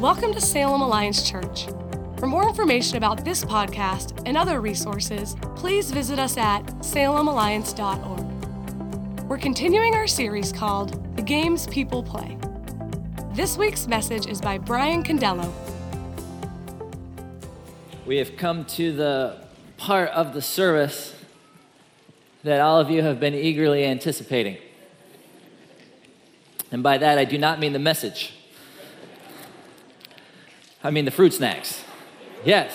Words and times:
Welcome 0.00 0.32
to 0.34 0.40
Salem 0.40 0.80
Alliance 0.80 1.28
Church. 1.28 1.66
For 2.18 2.28
more 2.28 2.46
information 2.46 2.98
about 2.98 3.24
this 3.24 3.44
podcast 3.44 4.22
and 4.26 4.36
other 4.36 4.60
resources, 4.60 5.34
please 5.56 5.90
visit 5.90 6.20
us 6.20 6.36
at 6.36 6.64
salemalliance.org. 6.82 9.24
We're 9.24 9.38
continuing 9.38 9.96
our 9.96 10.06
series 10.06 10.52
called 10.52 11.16
The 11.16 11.22
Games 11.22 11.66
People 11.66 12.04
Play. 12.04 12.38
This 13.32 13.58
week's 13.58 13.88
message 13.88 14.28
is 14.28 14.40
by 14.40 14.58
Brian 14.58 15.02
Condello. 15.02 15.52
We 18.06 18.18
have 18.18 18.36
come 18.36 18.66
to 18.66 18.92
the 18.92 19.42
part 19.78 20.10
of 20.10 20.32
the 20.32 20.42
service 20.42 21.12
that 22.44 22.60
all 22.60 22.78
of 22.78 22.88
you 22.88 23.02
have 23.02 23.18
been 23.18 23.34
eagerly 23.34 23.84
anticipating. 23.84 24.58
And 26.70 26.84
by 26.84 26.98
that, 26.98 27.18
I 27.18 27.24
do 27.24 27.36
not 27.36 27.58
mean 27.58 27.72
the 27.72 27.80
message. 27.80 28.37
I 30.88 30.90
mean 30.90 31.04
the 31.04 31.10
fruit 31.10 31.34
snacks. 31.34 31.84
Yes. 32.46 32.74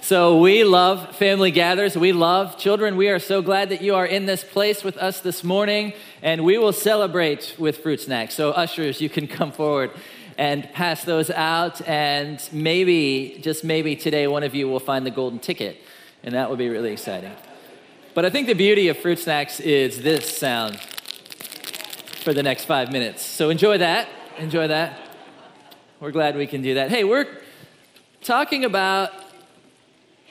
So 0.00 0.40
we 0.40 0.64
love 0.64 1.14
family 1.14 1.52
gathers. 1.52 1.96
We 1.96 2.12
love 2.12 2.58
children. 2.58 2.96
We 2.96 3.08
are 3.08 3.20
so 3.20 3.40
glad 3.40 3.68
that 3.68 3.80
you 3.80 3.94
are 3.94 4.04
in 4.04 4.26
this 4.26 4.42
place 4.42 4.82
with 4.82 4.96
us 4.96 5.20
this 5.20 5.44
morning, 5.44 5.92
and 6.22 6.44
we 6.44 6.58
will 6.58 6.72
celebrate 6.72 7.54
with 7.60 7.78
fruit 7.78 8.00
snacks. 8.00 8.34
So, 8.34 8.50
ushers, 8.50 9.00
you 9.00 9.08
can 9.08 9.28
come 9.28 9.52
forward 9.52 9.92
and 10.36 10.72
pass 10.72 11.04
those 11.04 11.30
out, 11.30 11.80
and 11.86 12.42
maybe, 12.50 13.38
just 13.40 13.62
maybe 13.62 13.94
today, 13.94 14.26
one 14.26 14.42
of 14.42 14.56
you 14.56 14.68
will 14.68 14.80
find 14.80 15.06
the 15.06 15.12
golden 15.12 15.38
ticket, 15.38 15.76
and 16.24 16.34
that 16.34 16.50
would 16.50 16.58
be 16.58 16.68
really 16.68 16.90
exciting. 16.90 17.30
But 18.12 18.24
I 18.24 18.30
think 18.30 18.48
the 18.48 18.54
beauty 18.54 18.88
of 18.88 18.98
fruit 18.98 19.20
snacks 19.20 19.60
is 19.60 20.02
this 20.02 20.36
sound 20.36 20.80
for 22.24 22.34
the 22.34 22.42
next 22.42 22.64
five 22.64 22.90
minutes. 22.90 23.22
So 23.22 23.50
enjoy 23.50 23.78
that. 23.78 24.08
Enjoy 24.36 24.66
that. 24.66 24.98
We're 26.00 26.10
glad 26.10 26.36
we 26.36 26.48
can 26.48 26.62
do 26.62 26.74
that. 26.74 26.90
Hey, 26.90 27.04
we're 27.04 27.28
talking 28.22 28.64
about 28.64 29.10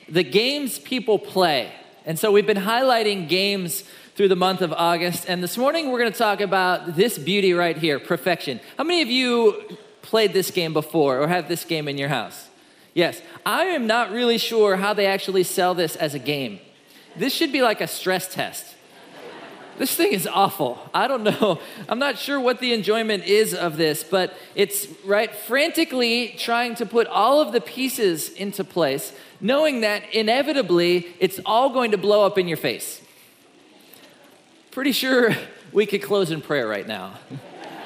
the 0.08 0.24
games 0.24 0.80
people 0.80 1.20
play. 1.20 1.72
And 2.06 2.18
so 2.18 2.32
we've 2.32 2.48
been 2.48 2.58
highlighting 2.58 3.28
games 3.28 3.84
through 4.16 4.30
the 4.30 4.36
month 4.36 4.62
of 4.62 4.74
August. 4.74 5.26
And 5.28 5.44
this 5.44 5.58
morning 5.58 5.92
we're 5.92 6.00
going 6.00 6.12
to 6.12 6.18
talk 6.18 6.42
about 6.42 6.96
this 6.96 7.18
beauty 7.18 7.54
right 7.54 7.78
here 7.78 8.00
perfection. 8.00 8.60
How 8.78 8.84
many 8.84 9.02
of 9.02 9.10
you 9.10 9.78
played 10.02 10.34
this 10.34 10.52
game 10.52 10.74
before 10.74 11.22
or 11.22 11.28
have 11.28 11.48
this 11.48 11.64
game 11.64 11.88
in 11.88 11.98
your 11.98 12.10
house? 12.10 12.50
Yes. 12.94 13.22
I 13.46 13.64
am 13.66 13.88
not 13.88 14.12
really 14.12 14.38
sure 14.38 14.78
how 14.78 14.94
they 14.94 15.06
actually 15.06 15.44
sell 15.44 15.74
this 15.74 15.96
as 15.96 16.14
a 16.14 16.20
game. 16.20 16.60
This 17.16 17.34
should 17.34 17.52
be 17.52 17.62
like 17.62 17.82
a 17.82 17.88
stress 17.88 18.34
test. 18.34 18.71
This 19.82 19.96
thing 19.96 20.12
is 20.12 20.28
awful. 20.28 20.78
I 20.94 21.08
don't 21.08 21.24
know. 21.24 21.60
I'm 21.90 21.98
not 21.98 22.20
sure 22.20 22.40
what 22.40 22.60
the 22.60 22.72
enjoyment 22.72 23.24
is 23.24 23.56
of 23.56 23.78
this, 23.78 24.04
but 24.04 24.32
it's 24.54 24.88
right 25.04 25.34
frantically 25.34 26.36
trying 26.38 26.76
to 26.76 26.86
put 26.86 27.08
all 27.08 27.42
of 27.42 27.52
the 27.52 27.62
pieces 27.62 28.30
into 28.30 28.64
place, 28.64 29.12
knowing 29.40 29.82
that 29.82 30.04
inevitably 30.14 31.08
it's 31.20 31.40
all 31.48 31.72
going 31.72 31.90
to 31.90 31.98
blow 31.98 32.24
up 32.28 32.38
in 32.38 32.48
your 32.48 32.58
face. 32.58 33.02
Pretty 34.70 34.92
sure 34.92 35.36
we 35.72 35.88
could 35.88 36.04
close 36.04 36.30
in 36.30 36.42
prayer 36.42 36.68
right 36.68 36.88
now. 36.88 37.14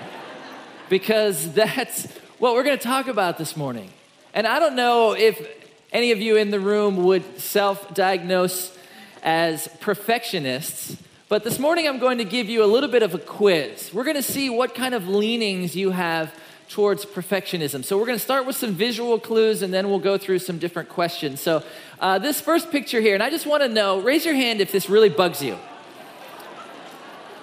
because 0.90 1.54
that's 1.54 2.12
what 2.40 2.56
we're 2.56 2.66
going 2.66 2.78
to 2.78 2.84
talk 2.84 3.08
about 3.08 3.38
this 3.38 3.56
morning. 3.56 3.90
And 4.34 4.46
I 4.46 4.60
don't 4.60 4.76
know 4.76 5.14
if 5.14 5.48
any 5.94 6.12
of 6.12 6.20
you 6.20 6.36
in 6.36 6.52
the 6.52 6.60
room 6.60 7.06
would 7.06 7.40
self 7.40 7.94
diagnose 7.94 8.78
as 9.24 9.70
perfectionists, 9.80 10.98
but 11.28 11.44
this 11.44 11.60
morning 11.60 11.88
I'm 11.88 12.00
going 12.00 12.20
to 12.20 12.26
give 12.26 12.50
you 12.50 12.64
a 12.64 12.66
little 12.66 12.90
bit 12.90 13.04
of 13.04 13.14
a 13.14 13.18
quiz. 13.18 13.92
We're 13.94 14.04
going 14.04 14.16
to 14.16 14.24
see 14.24 14.50
what 14.50 14.76
kind 14.76 14.94
of 14.94 15.08
leanings 15.08 15.76
you 15.76 15.92
have 15.92 16.34
towards 16.70 17.06
perfectionism. 17.06 17.84
So 17.84 17.98
we're 17.98 18.06
going 18.06 18.18
to 18.18 18.24
start 18.24 18.46
with 18.46 18.56
some 18.56 18.74
visual 18.74 19.20
clues 19.20 19.62
and 19.62 19.74
then 19.74 19.90
we'll 19.90 20.00
go 20.00 20.18
through 20.18 20.40
some 20.40 20.58
different 20.58 20.90
questions. 20.90 21.42
So 21.42 21.64
uh, 22.00 22.20
this 22.20 22.42
first 22.42 22.72
picture 22.72 23.02
here, 23.02 23.14
and 23.14 23.24
I 23.24 23.30
just 23.30 23.46
want 23.46 23.64
to 23.64 23.70
know 23.70 24.00
raise 24.02 24.26
your 24.26 24.36
hand 24.36 24.62
if 24.62 24.72
this 24.72 24.90
really 24.90 25.10
bugs 25.10 25.42
you. 25.42 25.58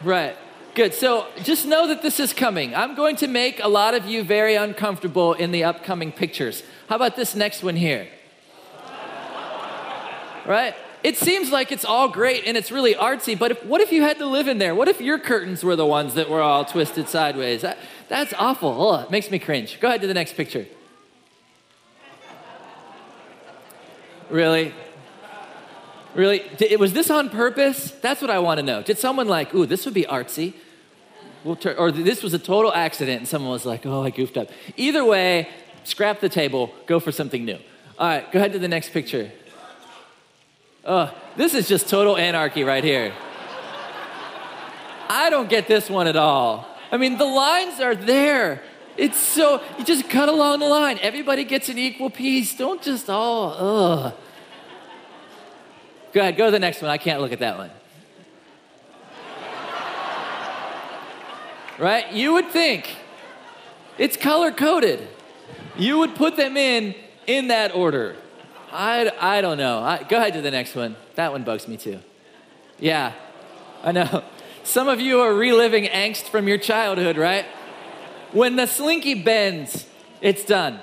Right. 0.03 0.37
Good. 0.75 0.95
So 0.95 1.27
just 1.43 1.67
know 1.67 1.87
that 1.89 2.03
this 2.03 2.19
is 2.19 2.33
coming. 2.33 2.75
I'm 2.75 2.95
going 2.95 3.17
to 3.17 3.29
make 3.29 3.63
a 3.63 3.69
lot 3.69 3.95
of 3.95 4.07
you 4.07 4.25
very 4.25 4.55
uncomfortable 4.55 5.35
in 5.35 5.53
the 5.53 5.65
upcoming 5.65 6.13
pictures. 6.13 6.63
How 6.89 6.97
about 6.97 7.15
this 7.15 7.35
next 7.35 7.63
one 7.63 7.77
here? 7.77 8.09
Right? 10.47 10.75
It 11.03 11.17
seems 11.17 11.51
like 11.51 11.73
it's 11.73 11.85
all 11.85 12.09
great 12.09 12.45
and 12.47 12.57
it's 12.57 12.71
really 12.71 12.95
artsy, 12.95 13.37
but 13.37 13.51
if, 13.51 13.65
what 13.65 13.81
if 13.81 13.91
you 13.91 14.03
had 14.03 14.19
to 14.19 14.27
live 14.27 14.47
in 14.47 14.59
there? 14.59 14.75
What 14.75 14.87
if 14.87 15.01
your 15.01 15.19
curtains 15.19 15.65
were 15.65 15.75
the 15.75 15.87
ones 15.87 16.15
that 16.15 16.31
were 16.31 16.41
all 16.41 16.65
twisted 16.65 17.09
sideways? 17.09 17.63
That, 17.63 17.79
that's 18.09 18.33
awful. 18.39 18.71
Oh, 18.71 19.01
it 19.01 19.11
makes 19.11 19.31
me 19.31 19.41
cringe. 19.41 19.81
Go 19.81 19.89
ahead 19.89 20.01
to 20.03 20.07
the 20.07 20.15
next 20.15 20.35
picture. 20.35 20.67
Really? 24.31 24.73
Really? 26.15 26.43
Did, 26.57 26.79
was 26.79 26.93
this 26.93 27.11
on 27.11 27.31
purpose? 27.31 27.91
That's 27.91 28.21
what 28.21 28.31
I 28.31 28.39
want 28.39 28.59
to 28.59 28.63
know. 28.65 28.83
Did 28.83 28.99
someone 28.99 29.29
like, 29.29 29.53
ooh, 29.55 29.67
this 29.67 29.85
would 29.85 29.95
be 29.95 30.05
artsy? 30.05 30.55
We'll 31.45 31.59
or 31.77 31.91
this 31.91 32.23
was 32.23 32.33
a 32.33 32.39
total 32.39 32.73
accident 32.73 33.19
and 33.19 33.29
someone 33.29 33.51
was 33.51 33.67
like, 33.67 33.85
oh, 33.85 34.05
I 34.05 34.11
goofed 34.11 34.37
up. 34.37 34.49
Either 34.77 35.05
way, 35.05 35.49
scrap 35.83 36.21
the 36.21 36.29
table, 36.29 36.73
go 36.87 37.01
for 37.01 37.11
something 37.11 37.45
new. 37.45 37.59
All 37.99 38.09
right, 38.09 38.31
go 38.31 38.39
ahead 38.39 38.53
to 38.53 38.61
the 38.61 38.69
next 38.69 38.91
picture. 38.91 39.33
Oh, 40.85 41.15
this 41.37 41.55
is 41.55 41.69
just 41.69 41.89
total 41.89 42.17
anarchy 42.17 42.65
right 42.65 42.83
here. 42.83 43.13
I 45.09 45.29
don't 45.31 45.49
get 45.49 45.69
this 45.69 45.89
one 45.89 46.07
at 46.07 46.17
all. 46.17 46.67
I 46.91 46.97
mean, 46.97 47.19
the 47.19 47.25
lines 47.25 47.81
are 47.81 47.95
there. 47.95 48.63
It's 48.97 49.19
so, 49.19 49.63
you 49.79 49.85
just 49.85 50.11
cut 50.11 50.29
along 50.29 50.59
the 50.59 50.67
line. 50.67 50.99
Everybody 51.01 51.45
gets 51.45 51.69
an 51.69 51.79
equal 51.79 52.11
piece. 52.11 52.57
Don't 52.57 52.83
just 52.83 53.09
all, 53.09 53.53
ugh. 53.53 54.15
Go 56.13 56.21
ahead, 56.21 56.37
go 56.37 56.47
to 56.47 56.51
the 56.51 56.59
next 56.59 56.83
one. 56.83 56.91
I 56.91 56.99
can't 56.99 57.21
look 57.21 57.33
at 57.33 57.39
that 57.39 57.57
one. 57.57 57.71
right? 61.79 62.13
You 62.13 62.35
would 62.35 62.49
think 62.49 62.97
it's 63.99 64.17
color 64.17 64.53
coded. 64.53 65.09
You 65.77 65.99
would 65.99 66.15
put 66.15 66.37
them 66.37 66.57
in 66.57 66.95
in 67.27 67.49
that 67.49 67.75
order. 67.75 68.17
I, 68.73 69.11
I 69.21 69.41
don't 69.41 69.59
know. 69.59 69.81
I, 69.81 70.03
go 70.03 70.17
ahead 70.17 70.33
to 70.35 70.41
the 70.41 70.51
next 70.51 70.75
one. 70.75 70.97
That 71.15 71.33
one 71.33 71.45
bugs 71.45 71.69
me 71.69 71.77
too. 71.77 72.01
Yeah, 72.79 73.13
I 73.83 73.93
know. 73.93 74.25
Some 74.65 74.89
of 74.89 75.01
you 75.01 75.21
are 75.21 75.35
reliving 75.35 75.85
angst 75.85 76.29
from 76.29 76.49
your 76.49 76.59
childhood, 76.59 77.17
right? 77.17 77.45
When 78.33 78.57
the 78.57 78.67
slinky 78.67 79.15
bends, 79.15 79.87
it's 80.21 80.45
done. 80.45 80.81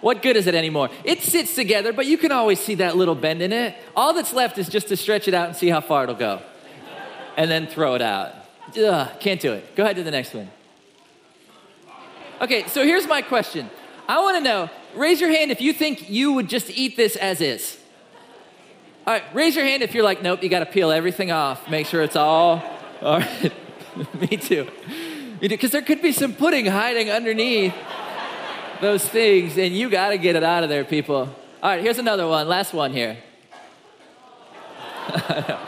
What 0.00 0.22
good 0.22 0.36
is 0.36 0.46
it 0.46 0.54
anymore? 0.54 0.90
It 1.04 1.22
sits 1.22 1.54
together, 1.54 1.92
but 1.92 2.06
you 2.06 2.18
can 2.18 2.32
always 2.32 2.60
see 2.60 2.74
that 2.76 2.96
little 2.96 3.14
bend 3.14 3.40
in 3.40 3.52
it. 3.52 3.74
All 3.96 4.12
that's 4.12 4.32
left 4.32 4.58
is 4.58 4.68
just 4.68 4.88
to 4.88 4.96
stretch 4.96 5.28
it 5.28 5.34
out 5.34 5.48
and 5.48 5.56
see 5.56 5.68
how 5.68 5.80
far 5.80 6.02
it'll 6.02 6.14
go. 6.14 6.42
And 7.36 7.50
then 7.50 7.66
throw 7.66 7.94
it 7.94 8.02
out. 8.02 8.34
Ugh, 8.76 9.08
can't 9.20 9.40
do 9.40 9.52
it. 9.52 9.74
Go 9.76 9.84
ahead 9.84 9.96
to 9.96 10.02
the 10.02 10.10
next 10.10 10.34
one. 10.34 10.50
Okay, 12.40 12.66
so 12.68 12.84
here's 12.84 13.06
my 13.06 13.22
question. 13.22 13.70
I 14.06 14.20
want 14.20 14.36
to 14.36 14.42
know 14.42 14.70
raise 14.96 15.20
your 15.20 15.30
hand 15.30 15.50
if 15.50 15.60
you 15.60 15.72
think 15.72 16.10
you 16.10 16.32
would 16.32 16.48
just 16.48 16.70
eat 16.70 16.96
this 16.96 17.16
as 17.16 17.40
is. 17.40 17.78
All 19.06 19.12
right, 19.12 19.22
raise 19.34 19.54
your 19.54 19.64
hand 19.64 19.82
if 19.82 19.94
you're 19.94 20.04
like, 20.04 20.22
nope, 20.22 20.42
you 20.42 20.48
got 20.48 20.60
to 20.60 20.66
peel 20.66 20.90
everything 20.90 21.30
off. 21.30 21.68
Make 21.68 21.86
sure 21.86 22.02
it's 22.02 22.16
all. 22.16 22.62
All 23.02 23.18
right, 23.18 23.52
me 24.20 24.36
too. 24.38 24.66
Because 25.40 25.72
there 25.72 25.82
could 25.82 26.00
be 26.00 26.12
some 26.12 26.32
pudding 26.32 26.64
hiding 26.66 27.10
underneath 27.10 27.74
those 28.80 29.06
things, 29.06 29.58
and 29.58 29.74
you 29.74 29.90
got 29.90 30.08
to 30.10 30.18
get 30.18 30.36
it 30.36 30.42
out 30.42 30.62
of 30.62 30.70
there, 30.70 30.84
people. 30.84 31.28
All 31.62 31.70
right, 31.70 31.82
here's 31.82 31.98
another 31.98 32.26
one. 32.26 32.48
Last 32.48 32.72
one 32.72 32.92
here. 32.92 33.18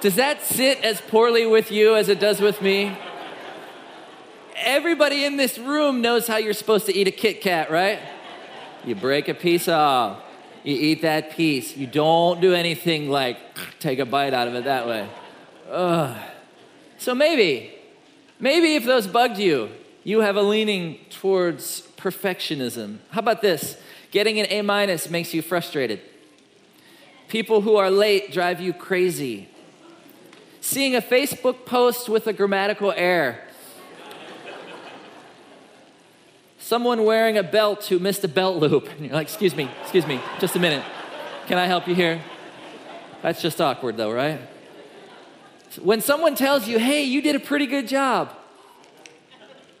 does 0.00 0.14
that 0.16 0.42
sit 0.42 0.82
as 0.82 1.00
poorly 1.02 1.46
with 1.46 1.70
you 1.70 1.94
as 1.94 2.08
it 2.08 2.20
does 2.20 2.40
with 2.40 2.62
me? 2.62 2.96
Everybody 4.58 5.24
in 5.24 5.36
this 5.36 5.58
room 5.58 6.00
knows 6.00 6.26
how 6.26 6.38
you're 6.38 6.54
supposed 6.54 6.86
to 6.86 6.96
eat 6.96 7.06
a 7.06 7.10
Kit 7.10 7.42
Kat, 7.42 7.70
right? 7.70 7.98
You 8.84 8.94
break 8.94 9.28
a 9.28 9.34
piece 9.34 9.68
off, 9.68 10.22
you 10.64 10.74
eat 10.74 11.02
that 11.02 11.32
piece. 11.32 11.76
You 11.76 11.86
don't 11.86 12.40
do 12.40 12.54
anything 12.54 13.10
like 13.10 13.38
take 13.78 13.98
a 13.98 14.06
bite 14.06 14.32
out 14.32 14.48
of 14.48 14.54
it 14.54 14.64
that 14.64 14.86
way. 14.86 15.08
Ugh. 15.70 16.16
So 16.98 17.14
maybe, 17.14 17.74
maybe 18.40 18.76
if 18.76 18.84
those 18.84 19.06
bugged 19.06 19.38
you, 19.38 19.68
you 20.04 20.20
have 20.20 20.36
a 20.36 20.42
leaning 20.42 21.00
towards 21.10 21.82
perfectionism. 21.98 22.98
How 23.10 23.20
about 23.20 23.42
this? 23.42 23.76
Getting 24.10 24.40
an 24.40 24.46
A 24.48 24.62
minus 24.62 25.10
makes 25.10 25.34
you 25.34 25.42
frustrated. 25.42 26.00
People 27.28 27.60
who 27.60 27.76
are 27.76 27.90
late 27.90 28.32
drive 28.32 28.60
you 28.60 28.72
crazy. 28.72 29.48
Seeing 30.60 30.96
a 30.96 31.02
Facebook 31.02 31.66
post 31.66 32.08
with 32.08 32.26
a 32.26 32.32
grammatical 32.32 32.92
error 32.96 33.40
someone 36.66 37.04
wearing 37.04 37.38
a 37.38 37.44
belt 37.44 37.84
who 37.86 38.00
missed 38.00 38.24
a 38.24 38.28
belt 38.28 38.56
loop. 38.56 38.88
And 38.90 39.06
you're 39.06 39.14
like, 39.14 39.28
excuse 39.28 39.54
me, 39.54 39.70
excuse 39.82 40.04
me, 40.04 40.20
just 40.40 40.56
a 40.56 40.58
minute. 40.58 40.84
Can 41.46 41.58
I 41.58 41.66
help 41.66 41.86
you 41.86 41.94
here? 41.94 42.20
That's 43.22 43.40
just 43.40 43.60
awkward 43.60 43.96
though, 43.96 44.10
right? 44.10 44.40
When 45.80 46.00
someone 46.00 46.34
tells 46.34 46.66
you, 46.66 46.80
hey, 46.80 47.04
you 47.04 47.22
did 47.22 47.36
a 47.36 47.40
pretty 47.40 47.66
good 47.66 47.86
job, 47.86 48.32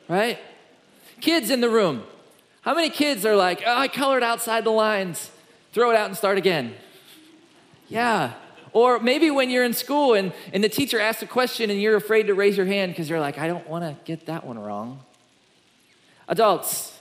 right? 0.08 0.38
Kids 1.20 1.50
in 1.50 1.60
the 1.60 1.68
room. 1.68 2.04
How 2.60 2.74
many 2.74 2.90
kids 2.90 3.26
are 3.26 3.34
like, 3.34 3.62
oh, 3.66 3.76
I 3.76 3.88
colored 3.88 4.22
outside 4.22 4.62
the 4.62 4.70
lines, 4.70 5.30
throw 5.72 5.90
it 5.90 5.96
out 5.96 6.06
and 6.06 6.16
start 6.16 6.38
again? 6.38 6.74
Yeah. 7.88 8.34
Or 8.72 9.00
maybe 9.00 9.30
when 9.30 9.50
you're 9.50 9.64
in 9.64 9.72
school 9.72 10.14
and, 10.14 10.32
and 10.52 10.62
the 10.62 10.68
teacher 10.68 11.00
asks 11.00 11.22
a 11.22 11.26
question 11.26 11.68
and 11.70 11.80
you're 11.80 11.96
afraid 11.96 12.28
to 12.28 12.34
raise 12.34 12.56
your 12.56 12.66
hand 12.66 12.92
because 12.92 13.10
you're 13.10 13.20
like, 13.20 13.38
I 13.38 13.48
don't 13.48 13.66
want 13.68 13.84
to 13.84 13.96
get 14.04 14.26
that 14.26 14.46
one 14.46 14.58
wrong. 14.58 15.00
Adults, 16.28 17.00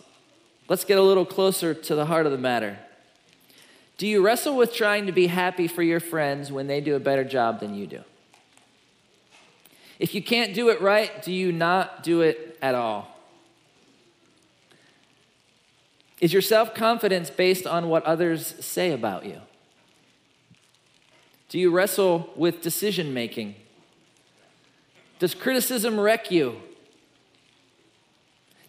let's 0.67 0.85
get 0.85 0.97
a 0.97 1.01
little 1.01 1.25
closer 1.25 1.73
to 1.73 1.95
the 1.95 2.05
heart 2.05 2.25
of 2.25 2.31
the 2.31 2.37
matter. 2.37 2.77
Do 3.97 4.07
you 4.07 4.23
wrestle 4.23 4.55
with 4.55 4.73
trying 4.73 5.05
to 5.05 5.11
be 5.11 5.27
happy 5.27 5.67
for 5.67 5.81
your 5.81 5.99
friends 5.99 6.51
when 6.51 6.67
they 6.67 6.81
do 6.81 6.95
a 6.95 6.99
better 6.99 7.23
job 7.23 7.59
than 7.59 7.73
you 7.73 7.87
do? 7.87 8.01
If 9.97 10.13
you 10.13 10.21
can't 10.21 10.53
do 10.53 10.69
it 10.69 10.81
right, 10.81 11.21
do 11.23 11.31
you 11.31 11.51
not 11.51 12.03
do 12.03 12.21
it 12.21 12.57
at 12.61 12.75
all? 12.75 13.15
Is 16.19 16.33
your 16.33 16.41
self 16.41 16.73
confidence 16.73 17.29
based 17.29 17.65
on 17.65 17.89
what 17.89 18.03
others 18.03 18.55
say 18.59 18.91
about 18.91 19.25
you? 19.25 19.41
Do 21.49 21.59
you 21.59 21.71
wrestle 21.71 22.29
with 22.35 22.61
decision 22.61 23.13
making? 23.13 23.55
Does 25.19 25.33
criticism 25.33 25.99
wreck 25.99 26.31
you? 26.31 26.61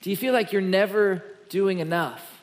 Do 0.07 0.11
you 0.11 0.17
feel 0.17 0.33
like 0.33 0.53
you're 0.53 0.63
never 0.63 1.25
doing 1.49 1.81
enough? 1.81 2.41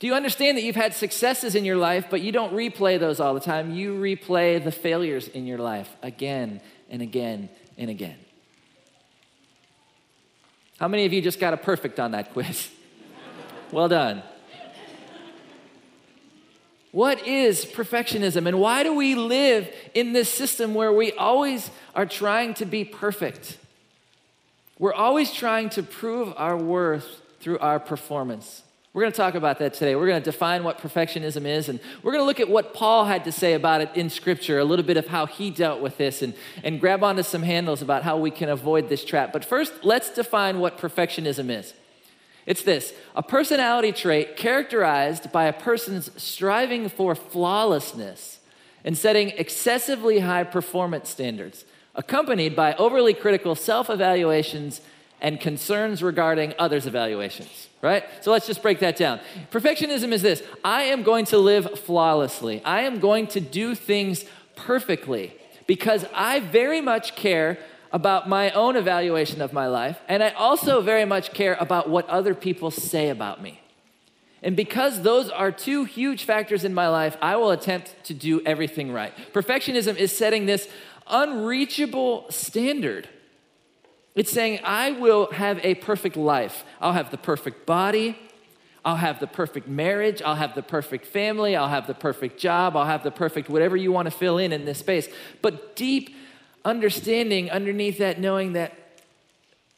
Do 0.00 0.06
you 0.06 0.12
understand 0.12 0.58
that 0.58 0.64
you've 0.64 0.76
had 0.76 0.92
successes 0.92 1.54
in 1.54 1.64
your 1.64 1.76
life, 1.76 2.08
but 2.10 2.20
you 2.20 2.30
don't 2.30 2.52
replay 2.52 3.00
those 3.00 3.20
all 3.20 3.32
the 3.32 3.40
time? 3.40 3.74
You 3.74 3.94
replay 3.94 4.62
the 4.62 4.70
failures 4.70 5.28
in 5.28 5.46
your 5.46 5.56
life 5.56 5.88
again 6.02 6.60
and 6.90 7.00
again 7.00 7.48
and 7.78 7.88
again. 7.88 8.18
How 10.78 10.88
many 10.88 11.06
of 11.06 11.14
you 11.14 11.22
just 11.22 11.40
got 11.40 11.54
a 11.54 11.56
perfect 11.56 11.98
on 11.98 12.10
that 12.10 12.34
quiz? 12.34 12.68
well 13.72 13.88
done. 13.88 14.22
What 16.90 17.26
is 17.26 17.64
perfectionism 17.64 18.46
and 18.46 18.60
why 18.60 18.82
do 18.82 18.92
we 18.92 19.14
live 19.14 19.74
in 19.94 20.12
this 20.12 20.28
system 20.28 20.74
where 20.74 20.92
we 20.92 21.12
always 21.12 21.70
are 21.94 22.04
trying 22.04 22.52
to 22.54 22.66
be 22.66 22.84
perfect? 22.84 23.56
We're 24.82 24.92
always 24.92 25.32
trying 25.32 25.68
to 25.70 25.84
prove 25.84 26.34
our 26.36 26.56
worth 26.56 27.22
through 27.38 27.60
our 27.60 27.78
performance. 27.78 28.64
We're 28.92 29.02
going 29.02 29.12
to 29.12 29.16
talk 29.16 29.36
about 29.36 29.60
that 29.60 29.74
today. 29.74 29.94
We're 29.94 30.08
going 30.08 30.20
to 30.20 30.28
define 30.28 30.64
what 30.64 30.78
perfectionism 30.78 31.46
is, 31.46 31.68
and 31.68 31.78
we're 32.02 32.10
going 32.10 32.22
to 32.22 32.26
look 32.26 32.40
at 32.40 32.48
what 32.48 32.74
Paul 32.74 33.04
had 33.04 33.22
to 33.26 33.30
say 33.30 33.52
about 33.52 33.80
it 33.80 33.90
in 33.94 34.10
Scripture, 34.10 34.58
a 34.58 34.64
little 34.64 34.84
bit 34.84 34.96
of 34.96 35.06
how 35.06 35.26
he 35.26 35.52
dealt 35.52 35.80
with 35.80 35.98
this, 35.98 36.20
and, 36.20 36.34
and 36.64 36.80
grab 36.80 37.04
onto 37.04 37.22
some 37.22 37.44
handles 37.44 37.80
about 37.80 38.02
how 38.02 38.16
we 38.16 38.32
can 38.32 38.48
avoid 38.48 38.88
this 38.88 39.04
trap. 39.04 39.32
But 39.32 39.44
first, 39.44 39.72
let's 39.84 40.10
define 40.10 40.58
what 40.58 40.78
perfectionism 40.78 41.48
is. 41.48 41.74
It's 42.44 42.64
this 42.64 42.92
a 43.14 43.22
personality 43.22 43.92
trait 43.92 44.36
characterized 44.36 45.30
by 45.30 45.44
a 45.44 45.52
person's 45.52 46.10
striving 46.20 46.88
for 46.88 47.14
flawlessness 47.14 48.40
and 48.84 48.98
setting 48.98 49.28
excessively 49.28 50.18
high 50.18 50.42
performance 50.42 51.08
standards, 51.08 51.64
accompanied 51.94 52.56
by 52.56 52.74
overly 52.74 53.14
critical 53.14 53.54
self 53.54 53.90
evaluations 53.90 54.80
and 55.20 55.40
concerns 55.40 56.02
regarding 56.02 56.52
others' 56.58 56.86
evaluations, 56.86 57.68
right? 57.80 58.04
So 58.20 58.32
let's 58.32 58.46
just 58.46 58.60
break 58.60 58.80
that 58.80 58.96
down. 58.96 59.20
Perfectionism 59.50 60.12
is 60.12 60.22
this 60.22 60.42
I 60.64 60.84
am 60.84 61.02
going 61.02 61.24
to 61.26 61.38
live 61.38 61.78
flawlessly, 61.78 62.62
I 62.64 62.82
am 62.82 62.98
going 62.98 63.28
to 63.28 63.40
do 63.40 63.74
things 63.74 64.24
perfectly 64.56 65.34
because 65.66 66.04
I 66.12 66.40
very 66.40 66.80
much 66.80 67.14
care 67.14 67.58
about 67.92 68.28
my 68.28 68.50
own 68.50 68.74
evaluation 68.74 69.40
of 69.40 69.52
my 69.52 69.66
life, 69.66 70.00
and 70.08 70.22
I 70.22 70.30
also 70.30 70.80
very 70.80 71.04
much 71.04 71.32
care 71.32 71.56
about 71.60 71.88
what 71.88 72.08
other 72.08 72.34
people 72.34 72.70
say 72.70 73.10
about 73.10 73.42
me. 73.42 73.60
And 74.42 74.56
because 74.56 75.02
those 75.02 75.30
are 75.30 75.52
two 75.52 75.84
huge 75.84 76.24
factors 76.24 76.64
in 76.64 76.74
my 76.74 76.88
life, 76.88 77.16
I 77.22 77.36
will 77.36 77.52
attempt 77.52 77.94
to 78.04 78.14
do 78.14 78.40
everything 78.44 78.90
right. 78.90 79.12
Perfectionism 79.32 79.96
is 79.96 80.16
setting 80.16 80.46
this 80.46 80.68
unreachable 81.06 82.26
standard 82.30 83.08
it's 84.14 84.30
saying, 84.30 84.60
I 84.62 84.92
will 84.92 85.30
have 85.32 85.64
a 85.64 85.74
perfect 85.76 86.16
life. 86.16 86.64
I'll 86.80 86.92
have 86.92 87.10
the 87.10 87.16
perfect 87.16 87.64
body. 87.64 88.18
I'll 88.84 88.96
have 88.96 89.20
the 89.20 89.26
perfect 89.26 89.68
marriage. 89.68 90.20
I'll 90.20 90.34
have 90.34 90.54
the 90.54 90.62
perfect 90.62 91.06
family. 91.06 91.56
I'll 91.56 91.68
have 91.68 91.86
the 91.86 91.94
perfect 91.94 92.38
job. 92.38 92.76
I'll 92.76 92.84
have 92.84 93.04
the 93.04 93.10
perfect 93.10 93.48
whatever 93.48 93.76
you 93.76 93.90
want 93.90 94.06
to 94.06 94.10
fill 94.10 94.38
in 94.38 94.52
in 94.52 94.64
this 94.64 94.78
space. 94.78 95.08
But 95.40 95.76
deep 95.76 96.14
understanding 96.64 97.50
underneath 97.50 97.98
that, 97.98 98.20
knowing 98.20 98.52
that 98.52 98.76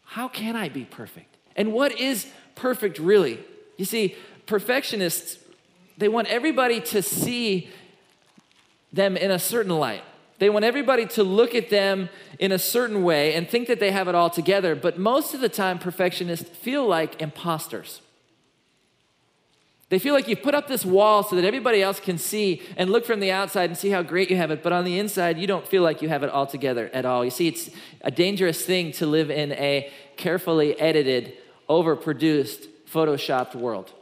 how 0.05 0.27
can 0.29 0.57
I 0.57 0.69
be 0.69 0.85
perfect? 0.85 1.37
And 1.55 1.73
what 1.73 1.99
is 1.99 2.27
perfect 2.57 2.99
really? 2.99 3.39
You 3.77 3.85
see, 3.85 4.17
perfectionists, 4.47 5.39
they 5.97 6.09
want 6.09 6.29
everybody 6.29 6.81
to 6.81 7.03
see 7.03 7.71
them 8.93 9.17
in 9.17 9.31
a 9.31 9.39
certain 9.39 9.77
light. 9.79 10.03
They 10.39 10.51
want 10.51 10.65
everybody 10.65 11.07
to 11.07 11.23
look 11.23 11.55
at 11.55 11.71
them 11.71 12.09
in 12.39 12.51
a 12.51 12.59
certain 12.59 13.05
way 13.05 13.35
and 13.35 13.49
think 13.49 13.69
that 13.69 13.79
they 13.79 13.93
have 13.93 14.09
it 14.09 14.15
all 14.15 14.31
together, 14.31 14.75
but 14.75 14.99
most 14.99 15.33
of 15.33 15.41
the 15.41 15.49
time, 15.49 15.79
perfectionists 15.79 16.49
feel 16.49 16.87
like 16.87 17.23
imposters. 17.23 18.01
They 19.91 19.99
feel 19.99 20.15
like 20.15 20.27
you've 20.27 20.43
put 20.43 20.55
up 20.55 20.67
this 20.67 20.85
wall 20.85 21.23
so 21.23 21.37
that 21.37 21.45
everybody 21.45 21.81
else 21.81 22.01
can 22.01 22.19
see 22.19 22.63
and 22.77 22.91
look 22.91 23.05
from 23.05 23.21
the 23.21 23.31
outside 23.31 23.71
and 23.71 23.79
see 23.79 23.91
how 23.91 24.03
great 24.03 24.29
you 24.29 24.37
have 24.37 24.51
it, 24.51 24.63
but 24.63 24.73
on 24.73 24.85
the 24.85 24.99
inside, 24.99 25.39
you 25.39 25.47
don't 25.47 25.67
feel 25.69 25.83
like 25.83 26.03
you 26.03 26.09
have 26.09 26.25
it 26.25 26.31
all 26.31 26.47
together 26.47 26.91
at 26.93 27.05
all. 27.05 27.25
You 27.25 27.31
see, 27.31 27.47
it's 27.47 27.71
a 28.01 28.11
dangerous 28.11 28.65
thing 28.65 28.91
to 28.93 29.07
live 29.07 29.31
in 29.31 29.53
a 29.53 29.93
carefully 30.17 30.79
edited, 30.81 31.35
overproduced, 31.69 32.67
photoshopped 32.91 33.55
world. 33.55 33.93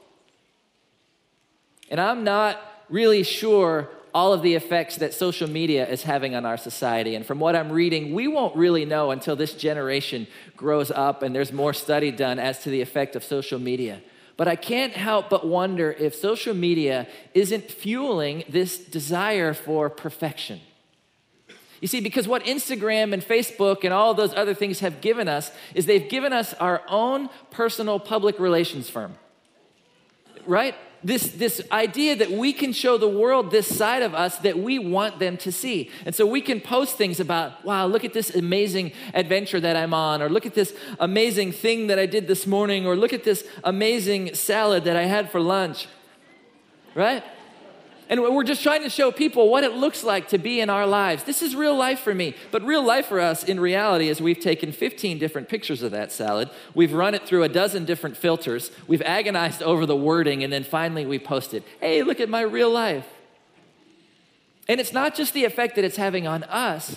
And 1.91 2.01
I'm 2.01 2.25
not 2.25 2.59
really 2.89 3.23
sure 3.23 3.91
all 4.15 4.33
of 4.33 4.43
the 4.43 4.55
effects 4.55 4.97
that 4.97 5.15
social 5.15 5.49
media 5.49 5.89
is 5.89 6.03
having 6.03 6.35
on 6.35 6.45
our 6.45 6.57
society. 6.57 7.15
And 7.15 7.25
from 7.25 7.41
what 7.41 7.57
I'm 7.57 7.73
reading, 7.73 8.13
we 8.13 8.29
won't 8.29 8.55
really 8.55 8.85
know 8.85 9.11
until 9.11 9.37
this 9.37 9.55
generation 9.55 10.27
grows 10.57 10.91
up 10.91 11.23
and 11.23 11.35
there's 11.35 11.53
more 11.53 11.73
study 11.73 12.11
done 12.11 12.39
as 12.39 12.63
to 12.65 12.71
the 12.71 12.83
effect 12.83 13.17
of 13.17 13.25
social 13.25 13.59
media. 13.59 14.03
But 14.37 14.49
I 14.49 14.57
can't 14.57 14.93
help 14.93 15.31
but 15.31 15.47
wonder 15.47 15.93
if 15.93 16.15
social 16.15 16.55
media 16.55 17.07
isn't 17.35 17.71
fueling 17.71 18.45
this 18.49 18.79
desire 18.79 19.55
for 19.55 19.89
perfection. 19.89 20.61
You 21.81 21.89
see, 21.89 22.01
because 22.01 22.29
what 22.29 22.45
Instagram 22.45 23.13
and 23.13 23.23
Facebook 23.23 23.83
and 23.83 23.93
all 23.93 24.15
those 24.15 24.33
other 24.35 24.55
things 24.55 24.81
have 24.81 25.01
given 25.01 25.27
us 25.27 25.51
is 25.75 25.87
they've 25.87 26.09
given 26.09 26.33
us 26.33 26.55
our 26.55 26.83
own 26.89 27.29
personal 27.51 27.99
public 27.99 28.39
relations 28.39 28.89
firm. 28.89 29.15
Right? 30.47 30.77
This, 31.05 31.31
this 31.33 31.61
idea 31.71 32.17
that 32.17 32.31
we 32.31 32.53
can 32.53 32.73
show 32.73 32.97
the 32.97 33.09
world 33.09 33.51
this 33.51 33.67
side 33.77 34.03
of 34.03 34.15
us 34.15 34.39
that 34.39 34.59
we 34.59 34.79
want 34.79 35.19
them 35.19 35.37
to 35.39 35.51
see. 35.51 35.91
And 36.07 36.15
so 36.15 36.27
we 36.27 36.41
can 36.41 36.61
post 36.61 36.97
things 36.97 37.21
about, 37.21 37.65
wow, 37.65 37.87
look 37.87 38.05
at 38.05 38.13
this 38.13 38.35
amazing 38.35 38.93
adventure 39.13 39.61
that 39.61 39.77
I'm 39.77 39.95
on, 39.95 40.23
or 40.23 40.29
look 40.29 40.47
at 40.47 40.55
this 40.55 40.75
amazing 41.01 41.53
thing 41.53 41.89
that 41.89 41.99
I 41.99 42.07
did 42.07 42.29
this 42.29 42.47
morning, 42.47 42.87
or 42.87 42.97
look 42.97 43.13
at 43.13 43.25
this 43.25 43.45
amazing 43.65 44.35
salad 44.35 44.85
that 44.85 44.97
I 44.97 45.05
had 45.05 45.31
for 45.31 45.41
lunch, 45.41 45.89
right? 46.95 47.25
And 48.09 48.21
we're 48.21 48.45
just 48.45 48.63
trying 48.63 48.83
to 48.83 48.91
show 48.91 49.11
people 49.11 49.49
what 49.49 49.65
it 49.65 49.73
looks 49.73 50.05
like 50.05 50.29
to 50.29 50.39
be 50.39 50.61
in 50.61 50.69
our 50.69 50.87
lives. 50.87 51.25
This 51.25 51.41
is 51.41 51.57
real 51.57 51.75
life 51.75 52.01
for 52.01 52.15
me. 52.15 52.35
But 52.51 52.63
real 52.63 52.85
life 52.85 53.07
for 53.07 53.21
us 53.21 53.43
in 53.43 53.59
reality 53.59 54.09
is 54.09 54.21
we've 54.21 54.41
taken 54.41 54.73
15 54.73 55.19
different 55.19 55.49
pictures 55.49 55.83
of 55.83 55.93
that 55.93 56.13
salad. 56.13 56.51
We've 56.75 56.93
run 56.93 57.15
it 57.15 57.27
through 57.27 57.43
a 57.45 57.49
dozen 57.49 57.85
different 57.85 58.17
filters. 58.17 58.71
We've 58.87 59.03
agonized 59.03 59.63
over 59.63 59.87
the 59.87 59.97
wording, 59.97 60.45
and 60.45 60.53
then 60.53 60.65
finally 60.65 61.07
we 61.07 61.19
posted, 61.19 61.65
hey, 61.81 62.03
look 62.03 62.21
at 62.21 62.29
my 62.29 62.43
real 62.43 62.71
life. 62.71 63.07
And 64.69 64.79
it's 64.79 64.93
not 64.93 65.15
just 65.15 65.33
the 65.33 65.45
effect 65.45 65.77
that 65.77 65.85
it's 65.85 65.97
having 65.97 66.27
on 66.27 66.45
us, 66.45 66.97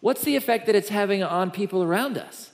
what's 0.00 0.22
the 0.22 0.36
effect 0.36 0.66
that 0.66 0.74
it's 0.74 0.90
having 0.90 1.22
on 1.22 1.50
people 1.50 1.82
around 1.82 2.18
us? 2.18 2.50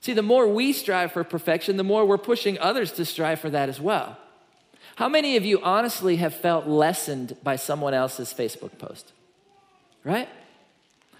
See, 0.00 0.12
the 0.14 0.22
more 0.22 0.48
we 0.48 0.72
strive 0.72 1.12
for 1.12 1.22
perfection, 1.22 1.76
the 1.76 1.84
more 1.84 2.04
we're 2.04 2.18
pushing 2.18 2.58
others 2.58 2.92
to 2.92 3.04
strive 3.04 3.40
for 3.40 3.50
that 3.50 3.68
as 3.68 3.80
well. 3.80 4.16
How 4.96 5.08
many 5.08 5.36
of 5.36 5.44
you 5.44 5.60
honestly 5.62 6.16
have 6.16 6.34
felt 6.34 6.66
lessened 6.66 7.36
by 7.42 7.56
someone 7.56 7.94
else's 7.94 8.32
Facebook 8.32 8.78
post? 8.78 9.12
Right? 10.04 10.28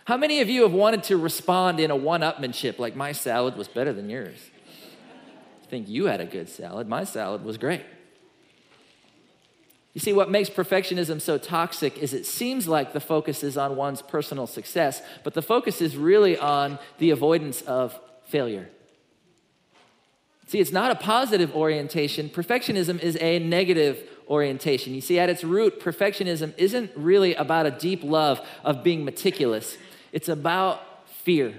How 0.04 0.16
many 0.16 0.40
of 0.40 0.50
you 0.50 0.62
have 0.62 0.72
wanted 0.72 1.04
to 1.04 1.16
respond 1.16 1.78
in 1.78 1.90
a 1.90 1.96
one 1.96 2.22
upmanship, 2.22 2.78
like 2.78 2.96
my 2.96 3.12
salad 3.12 3.56
was 3.56 3.68
better 3.68 3.92
than 3.92 4.10
yours? 4.10 4.38
I 5.62 5.66
think 5.68 5.88
you 5.88 6.06
had 6.06 6.20
a 6.20 6.26
good 6.26 6.48
salad. 6.48 6.88
My 6.88 7.04
salad 7.04 7.44
was 7.44 7.56
great. 7.56 7.82
You 9.94 10.00
see, 10.00 10.12
what 10.12 10.30
makes 10.30 10.48
perfectionism 10.48 11.20
so 11.20 11.36
toxic 11.36 11.98
is 11.98 12.14
it 12.14 12.24
seems 12.24 12.66
like 12.66 12.92
the 12.92 13.00
focus 13.00 13.42
is 13.44 13.58
on 13.58 13.76
one's 13.76 14.00
personal 14.00 14.46
success, 14.46 15.02
but 15.22 15.34
the 15.34 15.42
focus 15.42 15.80
is 15.82 15.96
really 15.96 16.36
on 16.36 16.78
the 16.98 17.10
avoidance 17.10 17.60
of 17.62 17.98
failure. 18.24 18.70
See, 20.52 20.60
it's 20.60 20.70
not 20.70 20.90
a 20.90 20.96
positive 20.96 21.56
orientation. 21.56 22.28
Perfectionism 22.28 23.00
is 23.00 23.16
a 23.22 23.38
negative 23.38 24.06
orientation. 24.28 24.92
You 24.92 25.00
see, 25.00 25.18
at 25.18 25.30
its 25.30 25.42
root, 25.42 25.80
perfectionism 25.80 26.52
isn't 26.58 26.90
really 26.94 27.34
about 27.34 27.64
a 27.64 27.70
deep 27.70 28.04
love 28.04 28.46
of 28.62 28.82
being 28.82 29.02
meticulous, 29.02 29.78
it's 30.12 30.28
about 30.28 31.08
fear. 31.08 31.58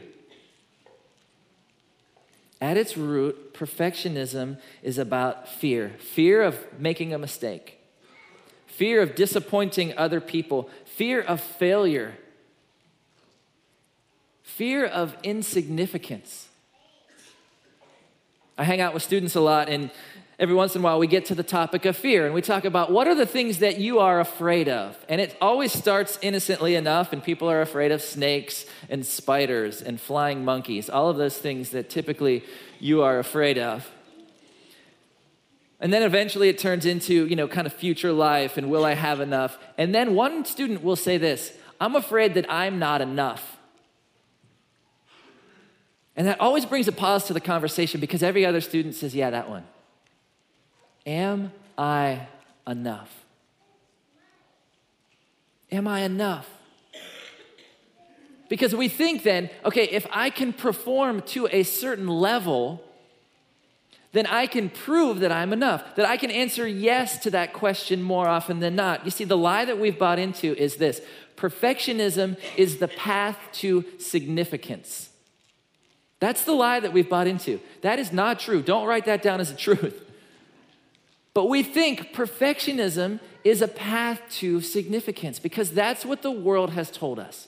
At 2.62 2.78
its 2.78 2.96
root, 2.96 3.56
perfectionism 3.56 4.60
is 4.84 5.00
about 5.00 5.50
fear 5.50 5.94
fear 5.98 6.44
of 6.44 6.64
making 6.78 7.16
a 7.16 7.18
mistake, 7.18 7.80
fear 8.68 9.02
of 9.02 9.16
disappointing 9.16 9.98
other 9.98 10.22
people, 10.22 10.70
fear 10.86 11.20
of 11.20 11.42
failure, 11.42 12.14
fear 14.44 14.86
of 14.86 15.18
insignificance. 15.24 16.50
I 18.58 18.64
hang 18.64 18.82
out 18.82 18.94
with 18.94 19.02
students 19.02 19.36
a 19.36 19.42
lot, 19.42 19.68
and 19.68 19.90
every 20.38 20.54
once 20.54 20.76
in 20.76 20.82
a 20.82 20.84
while 20.84 21.00
we 21.00 21.08
get 21.08 21.26
to 21.26 21.36
the 21.36 21.44
topic 21.44 21.86
of 21.86 21.96
fear 21.98 22.26
and 22.26 22.36
we 22.36 22.42
talk 22.42 22.66
about 22.66 22.92
what 22.92 23.08
are 23.08 23.16
the 23.16 23.26
things 23.26 23.60
that 23.60 23.80
you 23.80 24.00
are 24.00 24.20
afraid 24.20 24.68
of. 24.70 24.98
And 25.10 25.20
it 25.20 25.36
always 25.42 25.72
starts 25.72 26.20
innocently 26.22 26.76
enough, 26.76 27.14
and 27.14 27.24
people 27.24 27.50
are 27.50 27.62
afraid 27.62 27.92
of 27.92 28.02
snakes 28.02 28.66
and 28.90 29.04
spiders 29.06 29.82
and 29.82 30.00
flying 30.00 30.46
monkeys, 30.46 30.88
all 30.88 31.10
of 31.10 31.18
those 31.18 31.38
things 31.38 31.72
that 31.72 31.90
typically 31.90 32.44
you 32.80 33.02
are 33.02 33.18
afraid 33.18 33.58
of. 33.58 33.90
And 35.80 35.92
then 35.92 36.04
eventually 36.04 36.48
it 36.48 36.60
turns 36.60 36.86
into, 36.86 37.26
you 37.26 37.36
know, 37.36 37.48
kind 37.48 37.66
of 37.66 37.74
future 37.74 38.14
life 38.14 38.56
and 38.56 38.70
will 38.70 38.86
I 38.86 38.94
have 38.94 39.20
enough? 39.20 39.58
And 39.78 39.94
then 39.94 40.14
one 40.14 40.46
student 40.46 40.84
will 40.84 40.96
say 40.96 41.18
this 41.18 41.54
I'm 41.82 41.96
afraid 41.96 42.36
that 42.36 42.46
I'm 42.50 42.80
not 42.80 43.02
enough. 43.02 43.53
And 46.16 46.28
that 46.28 46.40
always 46.40 46.66
brings 46.66 46.88
a 46.88 46.92
pause 46.92 47.26
to 47.26 47.34
the 47.34 47.42
conversation 47.42 48.00
because 48.00 48.22
every 48.22 48.46
other 48.46 48.62
student 48.62 48.96
says, 48.96 49.16
Yeah, 49.16 49.30
that 49.32 49.50
one. 49.50 49.64
Am 51.06 51.52
I 51.78 52.28
enough? 52.68 53.26
Am 55.72 55.88
I 55.88 56.02
enough? 56.02 56.50
Because 58.48 58.76
we 58.76 58.88
think 58.88 59.24
then, 59.24 59.50
okay, 59.66 59.86
if 59.86 60.06
I 60.12 60.30
can 60.30 60.54
perform 60.54 61.22
to 61.24 61.48
a 61.52 61.64
certain 61.64 62.08
level, 62.08 62.84
then 64.12 64.28
I 64.28 64.46
can 64.46 64.70
prove 64.70 65.22
that 65.22 65.32
I'm 65.32 65.52
enough, 65.52 65.96
that 65.96 66.06
I 66.06 66.18
can 66.18 66.30
answer 66.30 66.68
yes 66.68 67.18
to 67.24 67.32
that 67.32 67.54
question 67.54 68.04
more 68.04 68.28
often 68.28 68.60
than 68.60 68.76
not. 68.76 69.06
You 69.06 69.12
see, 69.12 69.24
the 69.24 69.38
lie 69.38 69.66
that 69.66 69.80
we've 69.80 69.98
bought 69.98 70.20
into 70.20 70.56
is 70.56 70.76
this 70.76 71.02
perfectionism 71.36 72.38
is 72.56 72.78
the 72.78 72.88
path 72.88 73.40
to 73.54 73.84
significance. 73.98 75.10
That's 76.20 76.46
the 76.46 76.54
lie 76.54 76.80
that 76.80 76.94
we've 76.94 77.10
bought 77.10 77.28
into. 77.28 77.60
That 77.82 78.00
is 78.00 78.14
not 78.14 78.40
true. 78.40 78.62
Don't 78.62 78.88
write 78.88 79.06
that 79.06 79.22
down 79.22 79.40
as 79.42 79.52
a 79.52 79.56
truth. 79.68 80.00
But 81.34 81.50
we 81.50 81.64
think 81.64 82.14
perfectionism 82.14 83.20
is 83.44 83.62
a 83.62 83.68
path 83.68 84.22
to 84.30 84.62
significance 84.62 85.40
because 85.40 85.72
that's 85.72 86.06
what 86.06 86.22
the 86.22 86.32
world 86.32 86.72
has 86.72 86.92
told 86.92 87.20
us. 87.20 87.48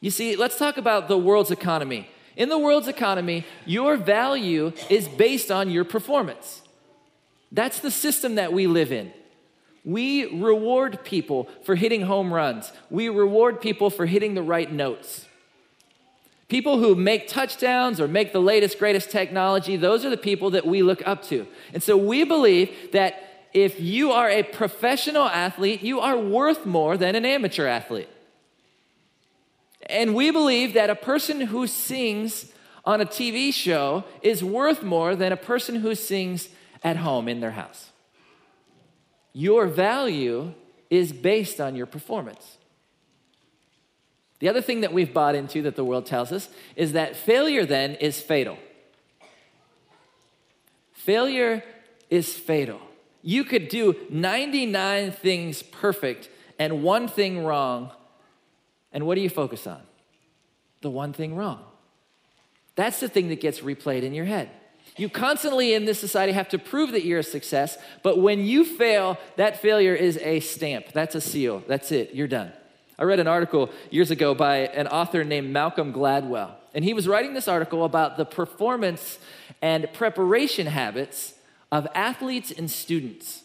You 0.00 0.10
see, 0.10 0.36
let's 0.36 0.58
talk 0.58 0.76
about 0.76 1.08
the 1.08 1.18
world's 1.18 1.50
economy. 1.50 2.08
In 2.36 2.48
the 2.48 2.58
world's 2.58 2.88
economy, 2.88 3.46
your 3.64 3.96
value 3.96 4.72
is 4.90 5.06
based 5.08 5.50
on 5.50 5.70
your 5.70 5.84
performance. 5.84 6.62
That's 7.52 7.78
the 7.78 7.90
system 7.90 8.34
that 8.34 8.52
we 8.52 8.66
live 8.66 8.90
in. 8.90 9.12
We 9.84 10.24
reward 10.40 11.04
people 11.04 11.48
for 11.62 11.76
hitting 11.76 12.02
home 12.02 12.32
runs, 12.32 12.72
we 12.90 13.08
reward 13.08 13.60
people 13.60 13.90
for 13.90 14.06
hitting 14.06 14.34
the 14.34 14.42
right 14.42 14.70
notes. 14.70 15.26
People 16.48 16.78
who 16.78 16.94
make 16.94 17.26
touchdowns 17.26 18.00
or 18.00 18.06
make 18.06 18.32
the 18.32 18.40
latest, 18.40 18.78
greatest 18.78 19.10
technology, 19.10 19.76
those 19.76 20.04
are 20.04 20.10
the 20.10 20.16
people 20.16 20.50
that 20.50 20.66
we 20.66 20.82
look 20.82 21.06
up 21.06 21.22
to. 21.24 21.46
And 21.72 21.82
so 21.82 21.96
we 21.96 22.24
believe 22.24 22.92
that 22.92 23.48
if 23.54 23.80
you 23.80 24.10
are 24.10 24.28
a 24.28 24.42
professional 24.42 25.24
athlete, 25.24 25.82
you 25.82 26.00
are 26.00 26.18
worth 26.18 26.66
more 26.66 26.96
than 26.96 27.14
an 27.14 27.24
amateur 27.24 27.66
athlete. 27.66 28.08
And 29.88 30.14
we 30.14 30.30
believe 30.30 30.74
that 30.74 30.90
a 30.90 30.94
person 30.94 31.42
who 31.42 31.66
sings 31.66 32.52
on 32.84 33.00
a 33.00 33.06
TV 33.06 33.52
show 33.52 34.04
is 34.22 34.44
worth 34.44 34.82
more 34.82 35.16
than 35.16 35.32
a 35.32 35.36
person 35.36 35.76
who 35.76 35.94
sings 35.94 36.48
at 36.82 36.96
home 36.98 37.28
in 37.28 37.40
their 37.40 37.52
house. 37.52 37.90
Your 39.32 39.66
value 39.66 40.52
is 40.90 41.12
based 41.12 41.60
on 41.60 41.74
your 41.74 41.86
performance. 41.86 42.58
The 44.40 44.48
other 44.48 44.60
thing 44.60 44.80
that 44.80 44.92
we've 44.92 45.12
bought 45.12 45.34
into 45.34 45.62
that 45.62 45.76
the 45.76 45.84
world 45.84 46.06
tells 46.06 46.32
us 46.32 46.48
is 46.76 46.92
that 46.92 47.16
failure 47.16 47.64
then 47.64 47.94
is 47.94 48.20
fatal. 48.20 48.58
Failure 50.92 51.62
is 52.10 52.34
fatal. 52.34 52.80
You 53.22 53.44
could 53.44 53.68
do 53.68 53.94
99 54.10 55.12
things 55.12 55.62
perfect 55.62 56.28
and 56.58 56.82
one 56.82 57.08
thing 57.08 57.44
wrong, 57.44 57.90
and 58.92 59.06
what 59.06 59.16
do 59.16 59.20
you 59.20 59.30
focus 59.30 59.66
on? 59.66 59.80
The 60.82 60.90
one 60.90 61.12
thing 61.12 61.34
wrong. 61.34 61.64
That's 62.76 63.00
the 63.00 63.08
thing 63.08 63.28
that 63.28 63.40
gets 63.40 63.60
replayed 63.60 64.02
in 64.02 64.14
your 64.14 64.24
head. 64.24 64.50
You 64.96 65.08
constantly 65.08 65.74
in 65.74 65.86
this 65.86 65.98
society 65.98 66.32
have 66.32 66.48
to 66.50 66.58
prove 66.58 66.92
that 66.92 67.04
you're 67.04 67.18
a 67.18 67.24
success, 67.24 67.76
but 68.02 68.18
when 68.18 68.44
you 68.44 68.64
fail, 68.64 69.18
that 69.36 69.60
failure 69.60 69.94
is 69.94 70.18
a 70.18 70.40
stamp. 70.40 70.92
That's 70.92 71.14
a 71.14 71.20
seal. 71.20 71.64
That's 71.66 71.90
it. 71.90 72.14
You're 72.14 72.28
done. 72.28 72.52
I 72.98 73.04
read 73.04 73.20
an 73.20 73.26
article 73.26 73.70
years 73.90 74.10
ago 74.10 74.34
by 74.34 74.58
an 74.58 74.86
author 74.88 75.24
named 75.24 75.50
Malcolm 75.50 75.92
Gladwell, 75.92 76.52
and 76.74 76.84
he 76.84 76.94
was 76.94 77.08
writing 77.08 77.34
this 77.34 77.48
article 77.48 77.84
about 77.84 78.16
the 78.16 78.24
performance 78.24 79.18
and 79.62 79.92
preparation 79.92 80.66
habits 80.66 81.34
of 81.72 81.86
athletes 81.94 82.50
and 82.50 82.70
students. 82.70 83.43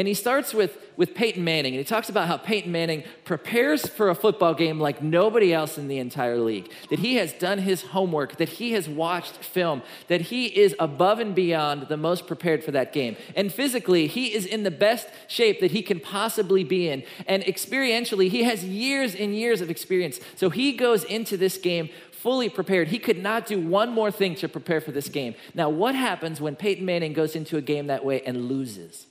And 0.00 0.08
he 0.08 0.14
starts 0.14 0.54
with, 0.54 0.78
with 0.96 1.14
Peyton 1.14 1.44
Manning, 1.44 1.74
and 1.74 1.78
he 1.78 1.84
talks 1.84 2.08
about 2.08 2.26
how 2.26 2.38
Peyton 2.38 2.72
Manning 2.72 3.04
prepares 3.26 3.86
for 3.86 4.08
a 4.08 4.14
football 4.14 4.54
game 4.54 4.80
like 4.80 5.02
nobody 5.02 5.52
else 5.52 5.76
in 5.76 5.88
the 5.88 5.98
entire 5.98 6.38
league. 6.38 6.72
That 6.88 7.00
he 7.00 7.16
has 7.16 7.34
done 7.34 7.58
his 7.58 7.82
homework, 7.82 8.36
that 8.36 8.48
he 8.48 8.72
has 8.72 8.88
watched 8.88 9.44
film, 9.44 9.82
that 10.08 10.22
he 10.22 10.46
is 10.46 10.74
above 10.78 11.18
and 11.18 11.34
beyond 11.34 11.88
the 11.88 11.98
most 11.98 12.26
prepared 12.26 12.64
for 12.64 12.70
that 12.70 12.94
game. 12.94 13.14
And 13.36 13.52
physically, 13.52 14.06
he 14.06 14.32
is 14.32 14.46
in 14.46 14.62
the 14.62 14.70
best 14.70 15.06
shape 15.28 15.60
that 15.60 15.72
he 15.72 15.82
can 15.82 16.00
possibly 16.00 16.64
be 16.64 16.88
in. 16.88 17.02
And 17.26 17.42
experientially, 17.42 18.30
he 18.30 18.44
has 18.44 18.64
years 18.64 19.14
and 19.14 19.36
years 19.36 19.60
of 19.60 19.68
experience. 19.68 20.18
So 20.34 20.48
he 20.48 20.72
goes 20.72 21.04
into 21.04 21.36
this 21.36 21.58
game 21.58 21.90
fully 22.10 22.48
prepared. 22.48 22.88
He 22.88 22.98
could 22.98 23.22
not 23.22 23.44
do 23.44 23.60
one 23.60 23.90
more 23.90 24.10
thing 24.10 24.34
to 24.36 24.48
prepare 24.48 24.80
for 24.80 24.92
this 24.92 25.10
game. 25.10 25.34
Now, 25.52 25.68
what 25.68 25.94
happens 25.94 26.40
when 26.40 26.56
Peyton 26.56 26.86
Manning 26.86 27.12
goes 27.12 27.36
into 27.36 27.58
a 27.58 27.60
game 27.60 27.88
that 27.88 28.02
way 28.02 28.22
and 28.22 28.46
loses? 28.46 29.04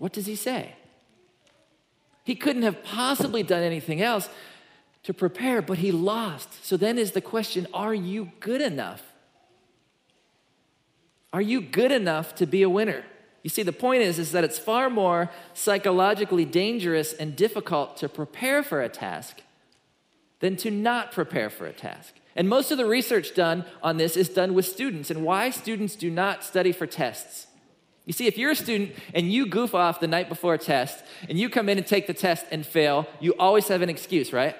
What 0.00 0.14
does 0.14 0.24
he 0.24 0.34
say? 0.34 0.76
He 2.24 2.34
couldn't 2.34 2.62
have 2.62 2.82
possibly 2.82 3.42
done 3.42 3.62
anything 3.62 4.00
else 4.00 4.30
to 5.02 5.12
prepare, 5.12 5.60
but 5.60 5.76
he 5.76 5.92
lost. 5.92 6.64
So 6.64 6.78
then 6.78 6.98
is 6.98 7.12
the 7.12 7.20
question 7.20 7.66
are 7.74 7.92
you 7.92 8.32
good 8.40 8.62
enough? 8.62 9.02
Are 11.34 11.42
you 11.42 11.60
good 11.60 11.92
enough 11.92 12.34
to 12.36 12.46
be 12.46 12.62
a 12.62 12.70
winner? 12.70 13.04
You 13.42 13.50
see, 13.50 13.62
the 13.62 13.74
point 13.74 14.00
is, 14.00 14.18
is 14.18 14.32
that 14.32 14.42
it's 14.42 14.58
far 14.58 14.88
more 14.88 15.30
psychologically 15.52 16.46
dangerous 16.46 17.12
and 17.12 17.36
difficult 17.36 17.98
to 17.98 18.08
prepare 18.08 18.62
for 18.62 18.80
a 18.80 18.88
task 18.88 19.42
than 20.38 20.56
to 20.56 20.70
not 20.70 21.12
prepare 21.12 21.50
for 21.50 21.66
a 21.66 21.74
task. 21.74 22.14
And 22.34 22.48
most 22.48 22.70
of 22.70 22.78
the 22.78 22.86
research 22.86 23.34
done 23.34 23.66
on 23.82 23.98
this 23.98 24.16
is 24.16 24.30
done 24.30 24.54
with 24.54 24.64
students 24.64 25.10
and 25.10 25.26
why 25.26 25.50
students 25.50 25.94
do 25.94 26.10
not 26.10 26.42
study 26.42 26.72
for 26.72 26.86
tests. 26.86 27.48
You 28.06 28.12
see, 28.12 28.26
if 28.26 28.38
you're 28.38 28.50
a 28.50 28.56
student 28.56 28.92
and 29.14 29.30
you 29.30 29.46
goof 29.46 29.74
off 29.74 30.00
the 30.00 30.08
night 30.08 30.28
before 30.28 30.54
a 30.54 30.58
test 30.58 31.04
and 31.28 31.38
you 31.38 31.48
come 31.48 31.68
in 31.68 31.78
and 31.78 31.86
take 31.86 32.06
the 32.06 32.14
test 32.14 32.46
and 32.50 32.66
fail, 32.66 33.06
you 33.20 33.34
always 33.38 33.68
have 33.68 33.82
an 33.82 33.88
excuse, 33.88 34.32
right? 34.32 34.56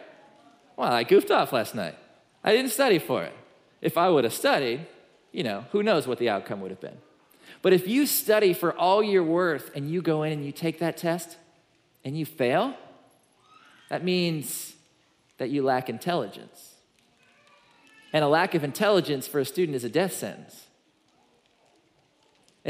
Well, 0.77 0.93
I 0.93 1.05
goofed 1.05 1.31
off 1.31 1.53
last 1.53 1.75
night. 1.75 1.97
I 2.45 2.53
didn't 2.53 2.71
study 2.71 2.99
for 2.99 3.23
it. 3.25 3.35
If 3.81 3.99
I 3.99 4.09
would 4.09 4.25
have 4.25 4.35
studied, 4.35 4.87
you 5.33 5.43
know, 5.43 5.65
who 5.73 5.83
knows 5.83 6.07
what 6.07 6.19
the 6.19 6.29
outcome 6.29 6.61
would 6.61 6.71
have 6.71 6.81
been. 6.81 6.99
But 7.63 7.73
if 7.73 7.89
you 7.89 8.07
study 8.07 8.53
for 8.53 8.77
all 8.77 9.03
your 9.03 9.25
worth 9.25 9.71
and 9.75 9.91
you 9.91 10.03
go 10.03 10.23
in 10.23 10.33
and 10.33 10.45
you 10.45 10.53
take 10.53 10.79
that 10.79 10.97
test 10.97 11.37
and 12.05 12.17
you 12.17 12.25
fail, 12.25 12.75
that 13.89 14.05
means 14.05 14.75
that 15.39 15.51
you 15.51 15.63
lack 15.63 15.89
intelligence. 15.89 16.75
And 18.13 18.25
a 18.25 18.29
lack 18.29 18.55
of 18.55 18.65
intelligence 18.65 19.27
for 19.27 19.41
a 19.41 19.45
student 19.45 19.77
is 19.77 19.85
a 19.85 19.89
death 19.89 20.13
sentence. 20.13 20.67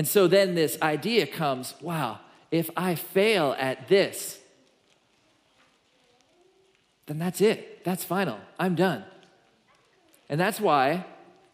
And 0.01 0.09
so 0.09 0.27
then 0.27 0.55
this 0.55 0.79
idea 0.81 1.27
comes 1.27 1.75
wow, 1.83 2.21
if 2.51 2.71
I 2.75 2.95
fail 2.95 3.55
at 3.59 3.89
this, 3.89 4.39
then 7.05 7.19
that's 7.19 7.43
it. 7.43 7.85
That's 7.85 8.03
final. 8.03 8.39
I'm 8.59 8.75
done. 8.77 9.05
And 10.31 10.41
that's 10.41 10.59
why 10.59 11.05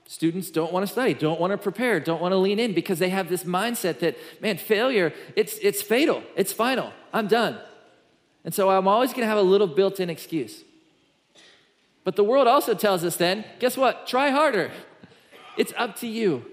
students 0.07 0.53
don't 0.53 0.73
want 0.73 0.87
to 0.87 0.93
study, 0.93 1.13
don't 1.13 1.41
want 1.41 1.55
to 1.55 1.59
prepare, 1.59 1.99
don't 1.99 2.23
want 2.23 2.31
to 2.31 2.37
lean 2.37 2.61
in 2.61 2.73
because 2.73 3.01
they 3.01 3.09
have 3.09 3.29
this 3.29 3.43
mindset 3.43 3.99
that, 3.99 4.17
man, 4.41 4.59
failure, 4.59 5.13
it's, 5.35 5.59
it's 5.59 5.83
fatal, 5.83 6.23
it's 6.37 6.53
final, 6.53 6.93
I'm 7.13 7.27
done. 7.27 7.59
And 8.45 8.55
so 8.55 8.71
I'm 8.71 8.87
always 8.87 9.11
going 9.11 9.23
to 9.23 9.27
have 9.27 9.39
a 9.39 9.43
little 9.43 9.67
built 9.67 9.99
in 9.99 10.09
excuse. 10.09 10.63
But 12.05 12.15
the 12.15 12.23
world 12.23 12.47
also 12.47 12.75
tells 12.75 13.03
us 13.03 13.17
then, 13.17 13.45
guess 13.59 13.77
what? 13.77 14.07
Try 14.07 14.31
harder. 14.31 14.71
It's 15.57 15.73
up 15.77 15.97
to 15.97 16.07
you. 16.07 16.47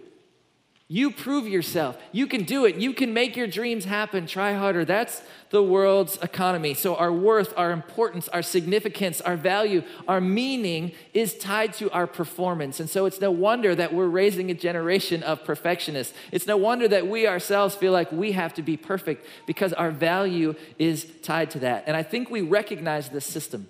You 0.89 1.11
prove 1.11 1.47
yourself. 1.47 1.97
You 2.11 2.27
can 2.27 2.43
do 2.43 2.65
it. 2.65 2.75
You 2.75 2.93
can 2.93 3.13
make 3.13 3.37
your 3.37 3.47
dreams 3.47 3.85
happen. 3.85 4.27
Try 4.27 4.53
harder. 4.53 4.83
That's 4.83 5.21
the 5.49 5.63
world's 5.63 6.17
economy. 6.17 6.73
So, 6.73 6.95
our 6.95 7.11
worth, 7.11 7.53
our 7.55 7.71
importance, 7.71 8.27
our 8.27 8.41
significance, 8.41 9.21
our 9.21 9.37
value, 9.37 9.83
our 10.09 10.19
meaning 10.19 10.91
is 11.13 11.35
tied 11.37 11.73
to 11.75 11.89
our 11.91 12.05
performance. 12.05 12.81
And 12.81 12.89
so, 12.89 13.05
it's 13.05 13.21
no 13.21 13.31
wonder 13.31 13.73
that 13.73 13.93
we're 13.93 14.07
raising 14.07 14.51
a 14.51 14.53
generation 14.53 15.23
of 15.23 15.45
perfectionists. 15.45 16.13
It's 16.33 16.47
no 16.47 16.57
wonder 16.57 16.87
that 16.89 17.07
we 17.07 17.27
ourselves 17.27 17.75
feel 17.75 17.93
like 17.93 18.11
we 18.11 18.33
have 18.33 18.53
to 18.55 18.61
be 18.61 18.75
perfect 18.75 19.25
because 19.47 19.71
our 19.73 19.89
value 19.89 20.53
is 20.77 21.07
tied 21.23 21.49
to 21.51 21.59
that. 21.59 21.85
And 21.87 21.95
I 21.95 22.03
think 22.03 22.29
we 22.29 22.41
recognize 22.41 23.09
this 23.09 23.25
system. 23.25 23.69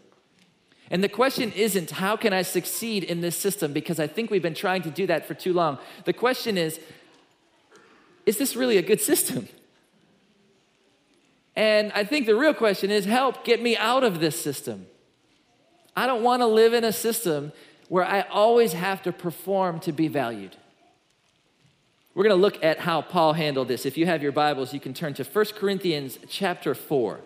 And 0.89 1.03
the 1.03 1.10
question 1.10 1.51
isn't, 1.53 1.91
how 1.91 2.15
can 2.15 2.34
I 2.34 2.41
succeed 2.41 3.03
in 3.03 3.22
this 3.22 3.36
system? 3.36 3.72
Because 3.72 4.00
I 4.00 4.08
think 4.08 4.29
we've 4.29 4.41
been 4.43 4.53
trying 4.53 4.82
to 4.82 4.91
do 4.91 5.08
that 5.08 5.25
for 5.25 5.34
too 5.34 5.53
long. 5.53 5.77
The 6.05 6.13
question 6.13 6.58
is, 6.58 6.79
is 8.25 8.38
this 8.38 8.56
really 8.56 8.77
a 8.77 8.82
good 8.82 9.01
system? 9.01 9.48
And 11.56 11.92
I 11.94 12.03
think 12.03 12.25
the 12.25 12.36
real 12.36 12.53
question 12.53 12.89
is 12.89 13.06
help 13.06 13.44
get 13.44 13.62
me 13.62 13.77
out 13.77 14.03
of 14.03 14.20
this 14.20 14.42
system. 14.42 14.88
I 15.96 16.08
don't 16.08 16.24
want 16.24 16.42
to 16.42 16.48
live 16.48 16.74
in 16.74 16.84
a 16.84 16.94
system 16.94 17.51
where 17.89 18.03
I 18.03 18.22
always 18.22 18.74
have 18.74 19.03
to 19.03 19.12
perform 19.12 19.80
to 19.82 19.92
be 19.92 20.08
valued. 20.08 20.56
We're 22.15 22.24
going 22.24 22.36
to 22.36 22.42
look 22.42 22.63
at 22.63 22.80
how 22.80 23.01
Paul 23.01 23.34
handled 23.34 23.68
this. 23.68 23.86
If 23.86 23.98
you 23.98 24.06
have 24.06 24.24
your 24.24 24.32
Bibles, 24.32 24.74
you 24.74 24.80
can 24.80 24.94
turn 24.94 25.13
to 25.15 25.24
1 25.24 25.46
Corinthians 25.56 26.18
chapter 26.27 26.74
4. 26.74 27.20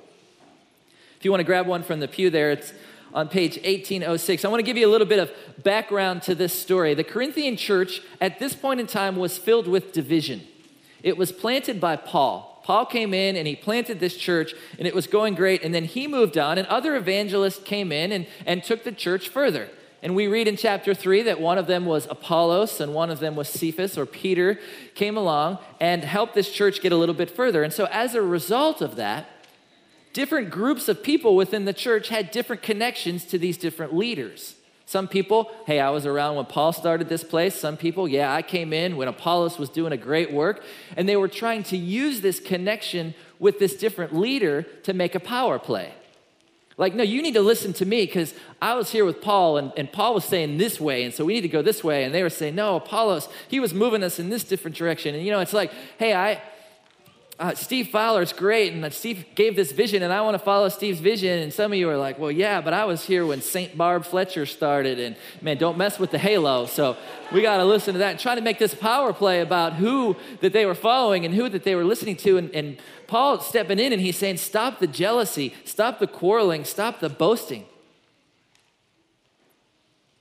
If 1.17 1.25
you 1.25 1.31
want 1.31 1.39
to 1.39 1.45
grab 1.45 1.67
one 1.67 1.83
from 1.83 1.99
the 1.99 2.07
pew 2.07 2.29
there, 2.29 2.51
it's 2.51 2.73
on 3.13 3.27
page 3.27 3.55
1806. 3.57 4.45
I 4.45 4.47
want 4.49 4.59
to 4.59 4.65
give 4.65 4.77
you 4.77 4.87
a 4.87 4.91
little 4.91 5.07
bit 5.07 5.19
of 5.19 5.31
background 5.63 6.21
to 6.23 6.35
this 6.35 6.53
story. 6.53 6.93
The 6.93 7.03
Corinthian 7.03 7.57
church 7.57 8.01
at 8.21 8.39
this 8.39 8.53
point 8.53 8.79
in 8.79 8.87
time 8.87 9.15
was 9.15 9.37
filled 9.37 9.67
with 9.67 9.91
division. 9.93 10.41
It 11.03 11.17
was 11.17 11.31
planted 11.31 11.79
by 11.79 11.95
Paul. 11.95 12.61
Paul 12.63 12.85
came 12.85 13.13
in 13.13 13.37
and 13.37 13.47
he 13.47 13.55
planted 13.55 13.99
this 13.99 14.17
church, 14.17 14.53
and 14.77 14.87
it 14.87 14.93
was 14.93 15.07
going 15.07 15.35
great. 15.35 15.63
And 15.63 15.73
then 15.73 15.85
he 15.85 16.07
moved 16.07 16.37
on, 16.37 16.57
and 16.57 16.67
other 16.67 16.95
evangelists 16.95 17.63
came 17.63 17.91
in 17.91 18.11
and, 18.11 18.27
and 18.45 18.63
took 18.63 18.83
the 18.83 18.91
church 18.91 19.29
further. 19.29 19.69
And 20.03 20.15
we 20.15 20.27
read 20.27 20.47
in 20.47 20.57
chapter 20.57 20.93
3 20.93 21.23
that 21.23 21.39
one 21.39 21.57
of 21.57 21.65
them 21.67 21.85
was 21.85 22.07
Apollos 22.09 22.79
and 22.79 22.93
one 22.93 23.09
of 23.09 23.19
them 23.19 23.35
was 23.35 23.49
Cephas 23.49 23.97
or 23.97 24.05
Peter 24.05 24.59
came 24.93 25.17
along 25.17 25.59
and 25.79 26.03
helped 26.03 26.35
this 26.35 26.51
church 26.51 26.81
get 26.81 26.91
a 26.91 26.95
little 26.95 27.15
bit 27.15 27.31
further. 27.31 27.63
And 27.63 27.73
so, 27.73 27.85
as 27.85 28.13
a 28.13 28.21
result 28.21 28.81
of 28.81 28.95
that, 28.97 29.27
different 30.13 30.49
groups 30.49 30.87
of 30.87 31.01
people 31.01 31.35
within 31.35 31.65
the 31.65 31.73
church 31.73 32.09
had 32.09 32.31
different 32.31 32.61
connections 32.61 33.23
to 33.25 33.39
these 33.39 33.57
different 33.57 33.95
leaders. 33.95 34.56
Some 34.87 35.09
people, 35.09 35.51
hey, 35.65 35.81
I 35.81 35.89
was 35.89 36.05
around 36.05 36.37
when 36.37 36.45
Paul 36.45 36.71
started 36.71 37.09
this 37.09 37.23
place. 37.23 37.53
Some 37.55 37.75
people, 37.75 38.07
yeah, 38.07 38.33
I 38.33 38.41
came 38.41 38.71
in 38.71 38.95
when 38.95 39.09
Apollos 39.09 39.59
was 39.59 39.67
doing 39.67 39.91
a 39.91 39.97
great 39.97 40.31
work. 40.31 40.63
And 40.95 41.09
they 41.09 41.17
were 41.17 41.27
trying 41.27 41.63
to 41.63 41.77
use 41.77 42.21
this 42.21 42.39
connection 42.39 43.13
with 43.37 43.59
this 43.59 43.75
different 43.75 44.15
leader 44.15 44.63
to 44.83 44.93
make 44.93 45.13
a 45.13 45.19
power 45.19 45.59
play. 45.59 45.93
Like, 46.77 46.95
no, 46.95 47.03
you 47.03 47.21
need 47.21 47.33
to 47.33 47.41
listen 47.41 47.73
to 47.73 47.85
me 47.85 48.05
because 48.05 48.33
I 48.61 48.75
was 48.75 48.89
here 48.91 49.03
with 49.03 49.21
Paul 49.21 49.57
and, 49.57 49.73
and 49.75 49.91
Paul 49.91 50.13
was 50.13 50.23
saying 50.23 50.57
this 50.57 50.79
way, 50.79 51.03
and 51.03 51.13
so 51.13 51.25
we 51.25 51.33
need 51.33 51.41
to 51.41 51.49
go 51.49 51.61
this 51.61 51.83
way. 51.83 52.05
And 52.05 52.15
they 52.15 52.23
were 52.23 52.29
saying, 52.29 52.55
no, 52.55 52.77
Apollos, 52.77 53.27
he 53.49 53.59
was 53.59 53.73
moving 53.73 54.03
us 54.03 54.19
in 54.19 54.29
this 54.29 54.45
different 54.45 54.77
direction. 54.77 55.15
And 55.15 55.25
you 55.25 55.31
know, 55.31 55.41
it's 55.41 55.53
like, 55.53 55.73
hey, 55.97 56.13
I, 56.13 56.41
uh, 57.39 57.53
Steve 57.53 57.89
Fowler's 57.89 58.33
great, 58.33 58.73
and 58.73 58.91
Steve 58.91 59.23
gave 59.35 59.55
this 59.55 59.71
vision, 59.71 60.01
and 60.01 60.11
I 60.11 60.21
want 60.21 60.33
to 60.33 60.39
follow 60.39 60.69
Steve's 60.69 60.99
vision. 60.99 61.37
And 61.37 61.53
some 61.53 61.71
of 61.71 61.77
you 61.77 61.87
are 61.87 61.97
like, 61.97 62.17
well, 62.17 62.31
yeah, 62.31 62.61
but 62.61 62.73
I 62.73 62.85
was 62.85 63.05
here 63.05 63.27
when 63.27 63.41
St. 63.41 63.77
Barb 63.77 64.05
Fletcher 64.05 64.47
started, 64.47 64.99
and 64.99 65.15
man, 65.41 65.57
don't 65.57 65.77
mess 65.77 65.99
with 65.99 66.09
the 66.09 66.17
halo. 66.17 66.65
So 66.65 66.97
we 67.31 67.43
got 67.43 67.57
to 67.57 67.65
listen 67.65 67.93
to 67.93 67.99
that 67.99 68.11
and 68.11 68.19
try 68.19 68.33
to 68.33 68.41
make 68.41 68.57
this 68.57 68.73
power 68.73 69.13
play 69.13 69.41
about 69.41 69.73
who 69.73 70.15
that 70.41 70.51
they 70.51 70.65
were 70.65 70.73
following 70.73 71.25
and 71.25 71.35
who 71.35 71.47
that 71.49 71.63
they 71.63 71.75
were 71.75 71.83
listening 71.83 72.15
to. 72.17 72.37
And, 72.37 72.49
and 72.55 72.77
Paul 73.05 73.39
stepping 73.39 73.77
in 73.77 73.93
and 73.93 74.01
he's 74.01 74.17
saying, 74.17 74.37
stop 74.37 74.79
the 74.79 74.87
jealousy, 74.87 75.53
stop 75.63 75.99
the 75.99 76.07
quarreling, 76.07 76.65
stop 76.65 77.01
the 77.01 77.09
boasting. 77.09 77.65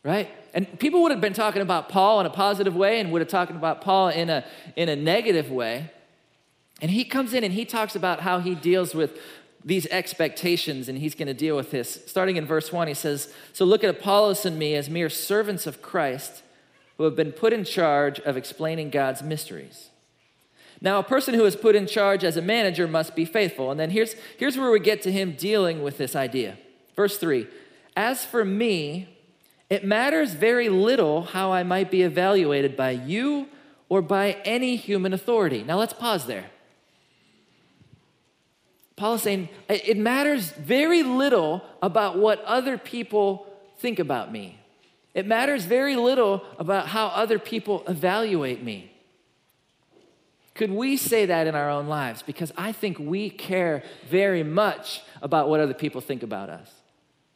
Right? 0.02 0.28
And 0.52 0.78
people 0.78 1.02
would 1.02 1.12
have 1.12 1.22
been 1.22 1.32
talking 1.32 1.62
about 1.62 1.88
Paul 1.88 2.20
in 2.20 2.26
a 2.26 2.30
positive 2.30 2.76
way 2.76 3.00
and 3.00 3.10
would 3.10 3.22
have 3.22 3.28
talking 3.28 3.56
about 3.56 3.80
Paul 3.80 4.08
in 4.10 4.28
a, 4.28 4.44
in 4.76 4.90
a 4.90 4.96
negative 4.96 5.50
way. 5.50 5.90
And 6.80 6.90
he 6.90 7.04
comes 7.04 7.32
in 7.32 7.42
and 7.42 7.54
he 7.54 7.64
talks 7.64 7.96
about 7.96 8.20
how 8.20 8.38
he 8.38 8.54
deals 8.54 8.94
with 8.94 9.18
these 9.64 9.86
expectations 9.86 10.88
and 10.88 10.98
he's 10.98 11.14
going 11.14 11.26
to 11.26 11.34
deal 11.34 11.56
with 11.56 11.70
this. 11.70 12.00
Starting 12.06 12.36
in 12.36 12.46
verse 12.46 12.72
1, 12.72 12.88
he 12.88 12.94
says, 12.94 13.32
So 13.52 13.64
look 13.64 13.82
at 13.82 13.90
Apollos 13.90 14.44
and 14.44 14.58
me 14.58 14.74
as 14.74 14.88
mere 14.88 15.10
servants 15.10 15.66
of 15.66 15.82
Christ 15.82 16.42
who 16.98 17.04
have 17.04 17.16
been 17.16 17.32
put 17.32 17.52
in 17.52 17.64
charge 17.64 18.20
of 18.20 18.36
explaining 18.36 18.90
God's 18.90 19.22
mysteries. 19.22 19.90
Now, 20.80 20.98
a 20.98 21.02
person 21.02 21.34
who 21.34 21.44
is 21.44 21.56
put 21.56 21.74
in 21.74 21.86
charge 21.86 22.22
as 22.22 22.36
a 22.36 22.42
manager 22.42 22.86
must 22.86 23.16
be 23.16 23.24
faithful. 23.24 23.70
And 23.70 23.80
then 23.80 23.90
here's, 23.90 24.14
here's 24.38 24.58
where 24.58 24.70
we 24.70 24.80
get 24.80 25.02
to 25.02 25.12
him 25.12 25.32
dealing 25.32 25.82
with 25.82 25.98
this 25.98 26.14
idea. 26.14 26.58
Verse 26.94 27.18
3 27.18 27.46
As 27.96 28.24
for 28.24 28.44
me, 28.44 29.08
it 29.68 29.84
matters 29.84 30.34
very 30.34 30.68
little 30.68 31.22
how 31.22 31.52
I 31.52 31.62
might 31.62 31.90
be 31.90 32.02
evaluated 32.02 32.76
by 32.76 32.90
you 32.90 33.48
or 33.88 34.02
by 34.02 34.32
any 34.44 34.76
human 34.76 35.12
authority. 35.12 35.62
Now, 35.62 35.78
let's 35.78 35.94
pause 35.94 36.26
there. 36.26 36.46
Paul 38.96 39.14
is 39.14 39.22
saying 39.22 39.48
it 39.68 39.98
matters 39.98 40.50
very 40.52 41.02
little 41.02 41.62
about 41.82 42.18
what 42.18 42.42
other 42.44 42.78
people 42.78 43.46
think 43.78 43.98
about 43.98 44.32
me. 44.32 44.58
It 45.14 45.26
matters 45.26 45.64
very 45.64 45.96
little 45.96 46.42
about 46.58 46.88
how 46.88 47.06
other 47.08 47.38
people 47.38 47.84
evaluate 47.86 48.62
me. 48.62 48.92
Could 50.54 50.70
we 50.70 50.96
say 50.96 51.26
that 51.26 51.46
in 51.46 51.54
our 51.54 51.68
own 51.68 51.86
lives? 51.86 52.22
Because 52.22 52.52
I 52.56 52.72
think 52.72 52.98
we 52.98 53.28
care 53.28 53.82
very 54.08 54.42
much 54.42 55.02
about 55.20 55.50
what 55.50 55.60
other 55.60 55.74
people 55.74 56.00
think 56.00 56.22
about 56.22 56.48
us. 56.48 56.75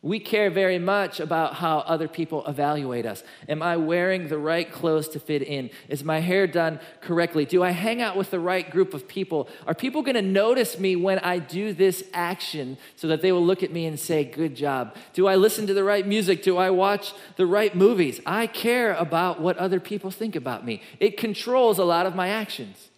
We 0.03 0.19
care 0.19 0.49
very 0.49 0.79
much 0.79 1.21
about 1.21 1.57
how 1.57 1.81
other 1.81 2.09
people 2.09 2.47
evaluate 2.47 3.05
us. 3.05 3.23
Am 3.47 3.63
I 3.63 3.77
wearing 3.77 4.29
the 4.29 4.39
right 4.39 4.71
clothes 4.71 5.09
to 5.11 5.21
fit 5.21 5.43
in? 5.43 5.69
Is 5.91 6.03
my 6.03 6.21
hair 6.21 6.47
done 6.47 6.81
correctly? 7.03 7.45
Do 7.45 7.63
I 7.63 7.73
hang 7.73 8.01
out 8.01 8.17
with 8.17 8.31
the 8.31 8.41
right 8.41 8.71
group 8.71 8.95
of 8.95 9.07
people? 9.07 9.47
Are 9.67 9.75
people 9.75 10.01
going 10.01 10.15
to 10.15 10.23
notice 10.23 10.79
me 10.79 10.97
when 10.97 11.19
I 11.19 11.39
do 11.39 11.75
this 11.75 12.03
action 12.15 12.79
so 12.97 13.09
that 13.09 13.21
they 13.21 13.31
will 13.31 13.45
look 13.45 13.63
at 13.63 13.73
me 13.73 13.85
and 13.85 14.01
say, 14.01 14.25
Good 14.25 14.57
job? 14.57 14.97
Do 15.13 15.27
I 15.27 15.37
listen 15.37 15.67
to 15.67 15.75
the 15.75 15.85
right 15.85 16.07
music? 16.07 16.43
Do 16.43 16.57
I 16.57 16.71
watch 16.71 17.13
the 17.37 17.47
right 17.47 17.75
movies? 17.75 18.21
I 18.25 18.47
care 18.47 18.95
about 18.95 19.39
what 19.43 19.59
other 19.59 19.81
people 19.81 20.11
think 20.11 20.35
about 20.35 20.65
me. 20.65 20.81
It 20.99 21.19
controls 21.19 21.79
a 21.79 21.85
lot 21.85 22.07
of 22.07 22.15
my 22.15 22.29
actions. 22.29 22.89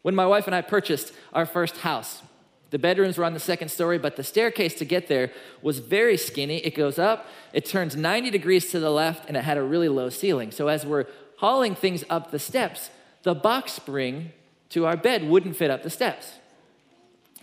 When 0.00 0.14
my 0.14 0.26
wife 0.26 0.46
and 0.46 0.54
I 0.54 0.62
purchased 0.62 1.12
our 1.34 1.44
first 1.44 1.78
house, 1.78 2.22
the 2.70 2.78
bedrooms 2.78 3.18
were 3.18 3.24
on 3.24 3.34
the 3.34 3.40
second 3.40 3.68
story, 3.68 3.98
but 3.98 4.16
the 4.16 4.22
staircase 4.22 4.74
to 4.74 4.84
get 4.84 5.08
there 5.08 5.30
was 5.60 5.80
very 5.80 6.16
skinny. 6.16 6.58
It 6.58 6.74
goes 6.74 6.98
up, 6.98 7.26
it 7.52 7.66
turns 7.66 7.96
90 7.96 8.30
degrees 8.30 8.70
to 8.70 8.80
the 8.80 8.90
left, 8.90 9.26
and 9.26 9.36
it 9.36 9.44
had 9.44 9.58
a 9.58 9.62
really 9.62 9.88
low 9.88 10.08
ceiling. 10.08 10.52
So 10.52 10.68
as 10.68 10.86
we're 10.86 11.06
hauling 11.38 11.74
things 11.74 12.04
up 12.08 12.30
the 12.30 12.38
steps, 12.38 12.90
the 13.22 13.34
box 13.34 13.72
spring 13.72 14.32
to 14.70 14.86
our 14.86 14.96
bed 14.96 15.24
wouldn't 15.28 15.56
fit 15.56 15.70
up 15.70 15.82
the 15.82 15.90
steps. 15.90 16.34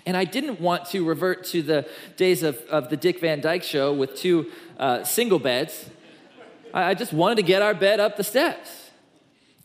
And 0.05 0.15
I 0.15 0.23
didn't 0.23 0.61
want 0.61 0.85
to 0.91 1.05
revert 1.05 1.43
to 1.47 1.61
the 1.61 1.87
days 2.15 2.41
of, 2.41 2.57
of 2.69 2.89
the 2.89 2.95
Dick 2.95 3.19
Van 3.19 3.41
Dyke 3.41 3.63
show 3.63 3.93
with 3.93 4.15
two 4.15 4.49
uh, 4.79 5.03
single 5.03 5.39
beds. 5.39 5.89
I, 6.73 6.91
I 6.91 6.93
just 6.93 7.11
wanted 7.11 7.35
to 7.35 7.43
get 7.43 7.61
our 7.61 7.73
bed 7.73 7.99
up 7.99 8.15
the 8.15 8.23
steps. 8.23 8.86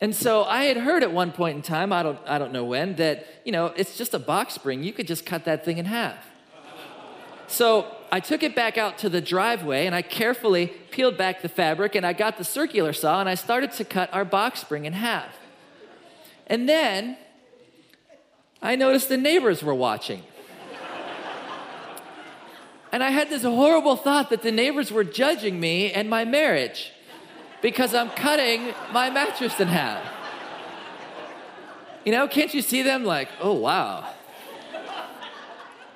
And 0.03 0.17
so 0.17 0.43
I 0.43 0.65
had 0.65 0.79
heard 0.79 1.05
at 1.05 1.13
one 1.13 1.31
point 1.31 1.55
in 1.55 1.63
time, 1.63 1.93
I 1.93 2.03
don't, 2.03 2.19
I 2.27 2.37
don't 2.37 2.53
know 2.53 2.65
when, 2.65 2.97
that, 2.97 3.25
you 3.45 3.53
know, 3.53 3.67
it's 3.67 3.97
just 3.97 4.15
a 4.15 4.19
box 4.19 4.53
spring. 4.53 4.83
You 4.83 4.93
could 4.93 5.07
just 5.07 5.25
cut 5.25 5.45
that 5.45 5.65
thing 5.65 5.79
in 5.79 5.85
half. 5.85 6.27
So 7.47 7.87
I 8.11 8.19
took 8.19 8.43
it 8.43 8.57
back 8.57 8.77
out 8.77 8.99
to 8.99 9.09
the 9.09 9.21
driveway 9.21 9.87
and 9.87 9.95
I 9.95 10.03
carefully 10.03 10.67
peeled 10.91 11.17
back 11.17 11.41
the 11.41 11.49
fabric 11.49 11.95
and 11.95 12.05
I 12.05 12.15
got 12.15 12.37
the 12.37 12.43
circular 12.43 12.93
saw 12.93 13.21
and 13.21 13.29
I 13.29 13.37
started 13.37 13.71
to 13.75 13.85
cut 13.85 14.13
our 14.13 14.25
box 14.25 14.63
spring 14.63 14.87
in 14.87 14.93
half. 14.93 15.39
And 16.49 16.69
then 16.69 17.17
I 18.61 18.75
noticed 18.75 19.09
the 19.09 19.17
neighbors 19.17 19.63
were 19.63 19.73
watching. 19.75 20.25
and 22.91 23.05
I 23.05 23.11
had 23.11 23.31
this 23.31 23.45
horrible 23.45 23.95
thought 23.95 24.31
that 24.31 24.43
the 24.43 24.51
neighbors 24.51 24.91
were 24.91 25.05
judging 25.05 25.61
me 25.61 25.93
and 25.93 26.11
my 26.11 26.25
marriage 26.25 26.91
because 27.63 27.95
I'm 27.95 28.11
cutting 28.11 28.75
my 28.93 29.09
mattress 29.09 29.59
in 29.61 29.69
half. 29.69 30.05
You 32.05 32.13
know, 32.13 32.27
can't 32.27 32.53
you 32.53 32.61
see 32.61 32.83
them 32.83 33.05
like, 33.05 33.29
oh, 33.41 33.55
wow. 33.55 34.13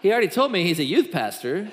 He 0.01 0.13
already 0.13 0.29
told 0.29 0.53
me 0.53 0.63
he's 0.63 0.79
a 0.79 0.85
youth 0.85 1.11
pastor. 1.11 1.69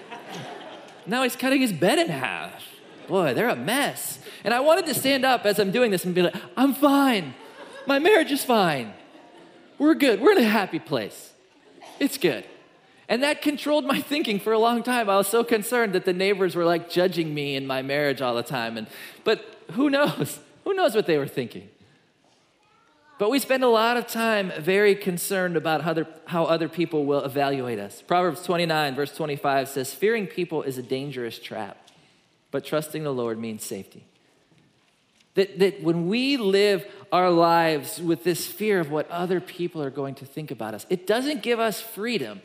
Now 1.05 1.21
he's 1.23 1.35
cutting 1.35 1.61
his 1.61 1.71
bed 1.71 1.99
in 1.99 2.07
half. 2.07 2.63
Boy, 3.07 3.33
they're 3.33 3.49
a 3.49 3.55
mess. 3.55 4.17
And 4.43 4.53
I 4.53 4.59
wanted 4.61 4.87
to 4.87 4.93
stand 4.95 5.23
up 5.23 5.45
as 5.45 5.59
I'm 5.59 5.71
doing 5.71 5.91
this 5.91 6.03
and 6.03 6.15
be 6.15 6.23
like, 6.23 6.35
I'm 6.57 6.73
fine. 6.73 7.35
My 7.85 7.99
marriage 7.99 8.31
is 8.31 8.43
fine. 8.43 8.93
We're 9.77 9.93
good. 9.93 10.19
We're 10.19 10.31
in 10.31 10.39
a 10.39 10.43
happy 10.43 10.79
place. 10.79 11.33
It's 11.99 12.17
good. 12.17 12.45
And 13.09 13.21
that 13.23 13.41
controlled 13.41 13.85
my 13.85 13.99
thinking 13.99 14.39
for 14.39 14.53
a 14.53 14.59
long 14.59 14.81
time. 14.81 15.09
I 15.09 15.17
was 15.17 15.27
so 15.27 15.43
concerned 15.43 15.93
that 15.93 16.05
the 16.05 16.13
neighbors 16.13 16.55
were 16.55 16.65
like 16.65 16.89
judging 16.89 17.33
me 17.33 17.55
in 17.55 17.67
my 17.67 17.81
marriage 17.81 18.21
all 18.21 18.35
the 18.35 18.43
time. 18.43 18.77
And, 18.77 18.87
but 19.23 19.59
who 19.71 19.89
knows? 19.89 20.39
Who 20.63 20.73
knows 20.73 20.95
what 20.95 21.05
they 21.05 21.17
were 21.17 21.27
thinking? 21.27 21.69
But 23.19 23.29
we 23.29 23.39
spend 23.39 23.63
a 23.63 23.67
lot 23.67 23.97
of 23.97 24.07
time 24.07 24.51
very 24.59 24.95
concerned 24.95 25.55
about 25.55 25.81
how 25.81 25.91
other, 25.91 26.07
how 26.25 26.45
other 26.45 26.67
people 26.67 27.05
will 27.05 27.23
evaluate 27.23 27.79
us. 27.79 28.01
Proverbs 28.01 28.43
29, 28.43 28.95
verse 28.95 29.15
25 29.15 29.69
says, 29.69 29.93
Fearing 29.93 30.25
people 30.25 30.63
is 30.63 30.77
a 30.77 30.83
dangerous 30.83 31.37
trap, 31.37 31.77
but 32.51 32.65
trusting 32.65 33.03
the 33.03 33.13
Lord 33.13 33.37
means 33.39 33.63
safety. 33.63 34.03
That, 35.35 35.59
that 35.59 35.83
when 35.83 36.07
we 36.07 36.37
live 36.37 36.85
our 37.11 37.29
lives 37.29 38.01
with 38.01 38.23
this 38.23 38.47
fear 38.47 38.79
of 38.79 38.91
what 38.91 39.09
other 39.09 39.39
people 39.39 39.81
are 39.81 39.89
going 39.89 40.15
to 40.15 40.25
think 40.25 40.51
about 40.51 40.73
us, 40.73 40.85
it 40.89 41.07
doesn't 41.07 41.43
give 41.43 41.59
us 41.59 41.81
freedom. 41.81 42.41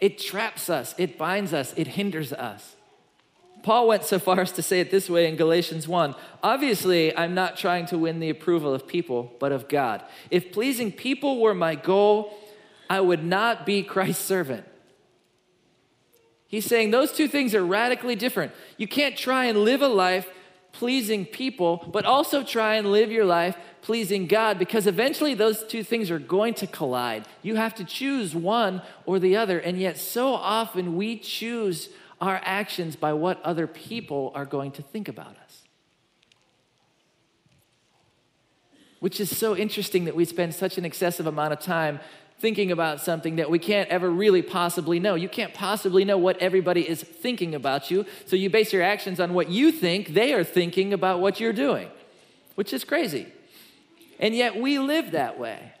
It 0.00 0.18
traps 0.18 0.70
us, 0.70 0.94
it 0.98 1.18
binds 1.18 1.52
us, 1.52 1.74
it 1.76 1.88
hinders 1.88 2.32
us. 2.32 2.76
Paul 3.62 3.88
went 3.88 4.04
so 4.04 4.18
far 4.18 4.40
as 4.40 4.52
to 4.52 4.62
say 4.62 4.80
it 4.80 4.90
this 4.90 5.10
way 5.10 5.28
in 5.28 5.36
Galatians 5.36 5.86
1 5.86 6.14
Obviously, 6.42 7.16
I'm 7.16 7.34
not 7.34 7.56
trying 7.56 7.86
to 7.86 7.98
win 7.98 8.20
the 8.20 8.30
approval 8.30 8.72
of 8.72 8.86
people, 8.86 9.32
but 9.38 9.52
of 9.52 9.68
God. 9.68 10.02
If 10.30 10.52
pleasing 10.52 10.92
people 10.92 11.40
were 11.40 11.54
my 11.54 11.74
goal, 11.74 12.34
I 12.88 13.00
would 13.00 13.22
not 13.22 13.66
be 13.66 13.82
Christ's 13.82 14.24
servant. 14.24 14.66
He's 16.48 16.64
saying 16.64 16.90
those 16.90 17.12
two 17.12 17.28
things 17.28 17.54
are 17.54 17.64
radically 17.64 18.16
different. 18.16 18.52
You 18.76 18.88
can't 18.88 19.16
try 19.16 19.44
and 19.44 19.58
live 19.58 19.82
a 19.82 19.88
life 19.88 20.28
pleasing 20.72 21.26
people, 21.26 21.88
but 21.92 22.04
also 22.04 22.42
try 22.42 22.74
and 22.74 22.90
live 22.90 23.10
your 23.10 23.24
life 23.24 23.56
pleasing 23.82 24.26
God 24.26 24.58
because 24.58 24.86
eventually 24.86 25.34
those 25.34 25.64
two 25.64 25.82
things 25.82 26.10
are 26.10 26.18
going 26.18 26.54
to 26.54 26.66
collide. 26.66 27.26
You 27.42 27.56
have 27.56 27.74
to 27.76 27.84
choose 27.84 28.34
one 28.34 28.82
or 29.06 29.18
the 29.18 29.36
other, 29.36 29.58
and 29.58 29.78
yet 29.78 29.98
so 29.98 30.34
often 30.34 30.96
we 30.96 31.18
choose 31.18 31.88
our 32.20 32.40
actions 32.44 32.96
by 32.96 33.12
what 33.12 33.42
other 33.42 33.66
people 33.66 34.32
are 34.34 34.44
going 34.44 34.72
to 34.72 34.82
think 34.82 35.08
about 35.08 35.36
us. 35.44 35.62
Which 39.00 39.18
is 39.18 39.34
so 39.36 39.56
interesting 39.56 40.04
that 40.04 40.14
we 40.14 40.26
spend 40.26 40.54
such 40.54 40.76
an 40.76 40.84
excessive 40.84 41.26
amount 41.26 41.54
of 41.54 41.60
time 41.60 42.00
thinking 42.38 42.70
about 42.70 43.00
something 43.00 43.36
that 43.36 43.50
we 43.50 43.58
can't 43.58 43.88
ever 43.90 44.10
really 44.10 44.42
possibly 44.42 44.98
know. 44.98 45.14
You 45.14 45.28
can't 45.28 45.52
possibly 45.52 46.04
know 46.04 46.18
what 46.18 46.38
everybody 46.38 46.88
is 46.88 47.02
thinking 47.02 47.54
about 47.54 47.90
you, 47.90 48.06
so 48.26 48.36
you 48.36 48.48
base 48.48 48.72
your 48.72 48.82
actions 48.82 49.20
on 49.20 49.34
what 49.34 49.50
you 49.50 49.72
think 49.72 50.08
they 50.08 50.32
are 50.32 50.44
thinking 50.44 50.92
about 50.92 51.20
what 51.20 51.38
you're 51.38 51.52
doing, 51.52 51.88
which 52.54 52.72
is 52.72 52.84
crazy. 52.84 53.26
And 54.20 54.34
yet 54.34 54.54
we 54.54 54.78
live 54.78 55.12
that 55.12 55.38
way. 55.38 55.72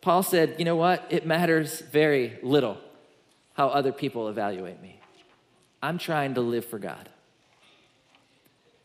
Paul 0.00 0.24
said, 0.24 0.56
you 0.58 0.64
know 0.64 0.74
what? 0.74 1.06
It 1.10 1.26
matters 1.26 1.80
very 1.80 2.38
little 2.42 2.78
how 3.54 3.68
other 3.68 3.92
people 3.92 4.28
evaluate 4.28 4.82
me. 4.82 4.98
I'm 5.82 5.98
trying 5.98 6.34
to 6.34 6.40
live 6.40 6.64
for 6.64 6.78
God. 6.78 7.08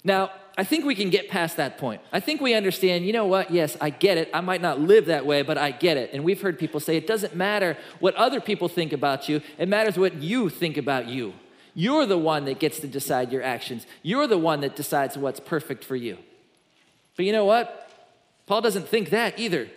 Now, 0.04 0.32
I 0.58 0.64
think 0.64 0.86
we 0.86 0.96
can 0.96 1.10
get 1.10 1.30
past 1.30 1.58
that 1.58 1.78
point. 1.78 2.02
I 2.12 2.20
think 2.20 2.42
we 2.42 2.54
understand, 2.54 3.06
you 3.06 3.14
know 3.14 3.26
what? 3.26 3.52
Yes, 3.52 3.78
I 3.80 3.90
get 3.90 4.18
it. 4.18 4.30
I 4.34 4.42
might 4.42 4.62
not 4.62 4.80
live 4.80 5.06
that 5.06 5.26
way, 5.26 5.42
but 5.42 5.58
I 5.58 5.72
get 5.72 5.98
it. 5.98 6.12
And 6.14 6.24
we've 6.24 6.42
heard 6.42 6.58
people 6.60 6.80
say 6.80 6.98
it 6.98 7.08
doesn't 7.08 7.36
matter 7.36 7.78
what 8.00 8.16
other 8.16 8.42
people 8.42 8.68
think 8.68 8.94
about 8.94 9.30
you, 9.30 9.42
it 9.58 9.68
matters 9.68 9.98
what 9.98 10.16
you 10.16 10.50
think 10.50 10.78
about 10.78 11.08
you. 11.08 11.34
You're 11.74 12.08
the 12.08 12.18
one 12.18 12.46
that 12.46 12.60
gets 12.60 12.80
to 12.80 12.88
decide 12.88 13.32
your 13.32 13.44
actions, 13.44 13.86
you're 14.02 14.28
the 14.28 14.38
one 14.38 14.62
that 14.62 14.76
decides 14.76 15.18
what's 15.18 15.40
perfect 15.40 15.84
for 15.84 15.96
you. 15.96 16.18
But 17.18 17.26
you 17.26 17.34
know 17.34 17.44
what? 17.44 17.92
Paul 18.46 18.62
doesn't 18.62 18.88
think 18.88 19.10
that 19.10 19.38
either. 19.38 19.68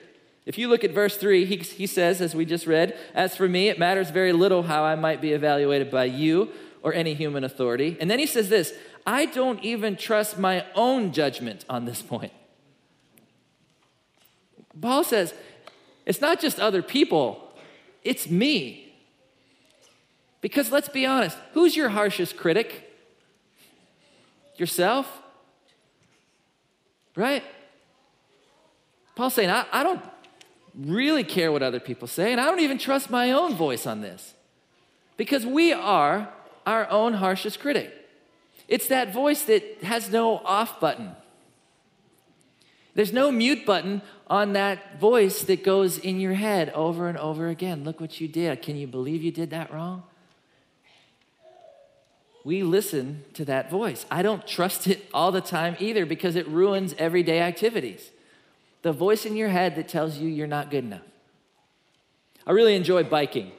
If 0.46 0.58
you 0.58 0.68
look 0.68 0.84
at 0.84 0.92
verse 0.92 1.16
3, 1.16 1.44
he, 1.44 1.56
he 1.56 1.86
says, 1.86 2.20
as 2.20 2.34
we 2.34 2.44
just 2.44 2.66
read, 2.66 2.96
As 3.14 3.34
for 3.34 3.48
me, 3.48 3.68
it 3.68 3.78
matters 3.78 4.10
very 4.10 4.32
little 4.32 4.62
how 4.62 4.84
I 4.84 4.94
might 4.94 5.20
be 5.20 5.32
evaluated 5.32 5.90
by 5.90 6.04
you 6.04 6.50
or 6.82 6.94
any 6.94 7.14
human 7.14 7.44
authority. 7.44 7.96
And 8.00 8.10
then 8.10 8.18
he 8.18 8.26
says 8.26 8.48
this 8.48 8.72
I 9.06 9.26
don't 9.26 9.62
even 9.64 9.96
trust 9.96 10.38
my 10.38 10.64
own 10.74 11.12
judgment 11.12 11.64
on 11.68 11.84
this 11.84 12.02
point. 12.02 12.32
Paul 14.80 15.04
says, 15.04 15.34
It's 16.06 16.20
not 16.20 16.40
just 16.40 16.60
other 16.60 16.82
people, 16.82 17.52
it's 18.04 18.30
me. 18.30 18.94
Because 20.40 20.72
let's 20.72 20.88
be 20.88 21.04
honest, 21.04 21.36
who's 21.52 21.76
your 21.76 21.90
harshest 21.90 22.36
critic? 22.36 22.90
Yourself? 24.56 25.20
Right? 27.20 27.44
Paul's 29.14 29.34
saying, 29.34 29.50
I, 29.50 29.66
I 29.70 29.82
don't 29.82 30.00
really 30.74 31.22
care 31.22 31.52
what 31.52 31.62
other 31.62 31.78
people 31.78 32.08
say, 32.08 32.32
and 32.32 32.40
I 32.40 32.46
don't 32.46 32.60
even 32.60 32.78
trust 32.78 33.10
my 33.10 33.32
own 33.32 33.54
voice 33.54 33.86
on 33.86 34.00
this. 34.00 34.32
Because 35.18 35.44
we 35.44 35.74
are 35.74 36.30
our 36.66 36.88
own 36.88 37.12
harshest 37.12 37.60
critic. 37.60 37.92
It's 38.68 38.88
that 38.88 39.12
voice 39.12 39.42
that 39.42 39.62
has 39.82 40.08
no 40.08 40.38
off 40.38 40.80
button. 40.80 41.10
There's 42.94 43.12
no 43.12 43.30
mute 43.30 43.66
button 43.66 44.00
on 44.26 44.54
that 44.54 44.98
voice 44.98 45.42
that 45.42 45.62
goes 45.62 45.98
in 45.98 46.20
your 46.20 46.32
head 46.32 46.70
over 46.70 47.06
and 47.06 47.18
over 47.18 47.48
again. 47.48 47.84
Look 47.84 48.00
what 48.00 48.18
you 48.18 48.28
did. 48.28 48.62
Can 48.62 48.76
you 48.76 48.86
believe 48.86 49.22
you 49.22 49.30
did 49.30 49.50
that 49.50 49.70
wrong? 49.70 50.04
We 52.44 52.62
listen 52.62 53.24
to 53.34 53.44
that 53.46 53.70
voice. 53.70 54.06
I 54.10 54.22
don't 54.22 54.46
trust 54.46 54.86
it 54.86 55.08
all 55.12 55.30
the 55.32 55.40
time 55.40 55.76
either 55.78 56.06
because 56.06 56.36
it 56.36 56.48
ruins 56.48 56.94
everyday 56.98 57.40
activities 57.40 58.10
the 58.82 58.92
voice 58.92 59.26
in 59.26 59.36
your 59.36 59.48
head 59.48 59.76
that 59.76 59.88
tells 59.88 60.18
you 60.18 60.28
you're 60.28 60.46
not 60.46 60.70
good 60.70 60.84
enough. 60.84 61.02
I 62.46 62.52
really 62.52 62.74
enjoy 62.74 63.04
biking. 63.04 63.52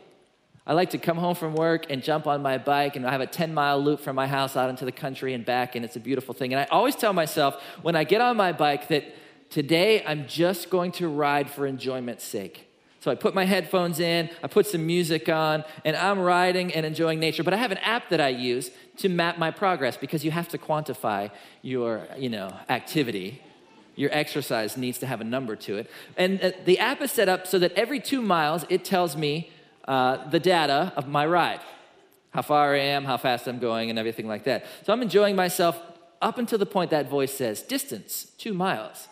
I 0.65 0.73
like 0.73 0.91
to 0.91 0.97
come 0.97 1.17
home 1.17 1.35
from 1.35 1.53
work 1.53 1.87
and 1.89 2.03
jump 2.03 2.27
on 2.27 2.41
my 2.41 2.57
bike, 2.57 2.95
and 2.95 3.05
I 3.05 3.11
have 3.11 3.21
a 3.21 3.27
10 3.27 3.53
mile 3.53 3.81
loop 3.81 3.99
from 3.99 4.15
my 4.15 4.27
house 4.27 4.55
out 4.55 4.69
into 4.69 4.85
the 4.85 4.91
country 4.91 5.33
and 5.33 5.45
back, 5.45 5.75
and 5.75 5.83
it's 5.85 5.95
a 5.95 5.99
beautiful 5.99 6.33
thing. 6.33 6.53
And 6.53 6.59
I 6.59 6.65
always 6.65 6.95
tell 6.95 7.13
myself 7.13 7.61
when 7.81 7.95
I 7.95 8.03
get 8.03 8.21
on 8.21 8.37
my 8.37 8.51
bike 8.51 8.87
that 8.89 9.05
today 9.49 10.03
I'm 10.05 10.27
just 10.27 10.69
going 10.69 10.91
to 10.93 11.07
ride 11.07 11.49
for 11.49 11.65
enjoyment's 11.65 12.23
sake. 12.23 12.67
So 13.01 13.11
I 13.11 13.15
put 13.15 13.35
my 13.35 13.45
headphones 13.45 13.99
in, 13.99 14.29
I 14.41 14.47
put 14.47 14.65
some 14.67 14.85
music 14.85 15.27
on, 15.27 15.65
and 15.83 15.95
I'm 15.97 16.19
riding 16.19 16.73
and 16.73 16.85
enjoying 16.85 17.19
nature. 17.19 17.43
But 17.43 17.53
I 17.53 17.57
have 17.57 17.71
an 17.71 17.79
app 17.79 18.09
that 18.09 18.21
I 18.21 18.29
use 18.29 18.71
to 18.97 19.09
map 19.09 19.37
my 19.37 19.51
progress 19.51 19.97
because 19.97 20.23
you 20.23 20.31
have 20.31 20.47
to 20.49 20.57
quantify 20.57 21.31
your, 21.61 22.07
you 22.17 22.29
know, 22.29 22.55
activity 22.69 23.41
your 23.95 24.09
exercise 24.13 24.77
needs 24.77 24.97
to 24.99 25.05
have 25.05 25.21
a 25.21 25.23
number 25.23 25.55
to 25.55 25.77
it. 25.77 25.89
And 26.17 26.41
uh, 26.41 26.51
the 26.65 26.79
app 26.79 27.01
is 27.01 27.11
set 27.11 27.27
up 27.27 27.45
so 27.45 27.59
that 27.59 27.73
every 27.73 27.99
two 27.99 28.21
miles, 28.21 28.65
it 28.69 28.85
tells 28.85 29.17
me 29.17 29.51
uh, 29.85 30.29
the 30.29 30.39
data 30.39 30.93
of 30.95 31.07
my 31.07 31.25
ride 31.25 31.59
how 32.31 32.41
far 32.41 32.73
I 32.73 32.79
am, 32.79 33.03
how 33.03 33.17
fast 33.17 33.45
I'm 33.45 33.59
going, 33.59 33.89
and 33.89 33.99
everything 33.99 34.27
like 34.27 34.45
that. 34.45 34.65
So 34.85 34.93
I'm 34.93 35.01
enjoying 35.01 35.35
myself 35.35 35.79
up 36.21 36.37
until 36.37 36.57
the 36.57 36.65
point 36.65 36.91
that 36.91 37.09
voice 37.09 37.33
says 37.33 37.61
distance, 37.61 38.27
two 38.37 38.53
miles, 38.53 39.09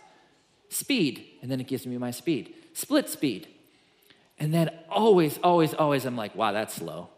speed, 0.69 1.25
and 1.41 1.51
then 1.51 1.59
it 1.59 1.67
gives 1.67 1.85
me 1.85 1.97
my 1.97 2.11
speed, 2.11 2.53
split 2.73 3.09
speed. 3.09 3.47
And 4.39 4.53
then 4.53 4.69
always, 4.89 5.37
always, 5.43 5.73
always, 5.73 6.05
I'm 6.05 6.15
like, 6.15 6.33
wow, 6.35 6.51
that's 6.51 6.73
slow. 6.73 7.09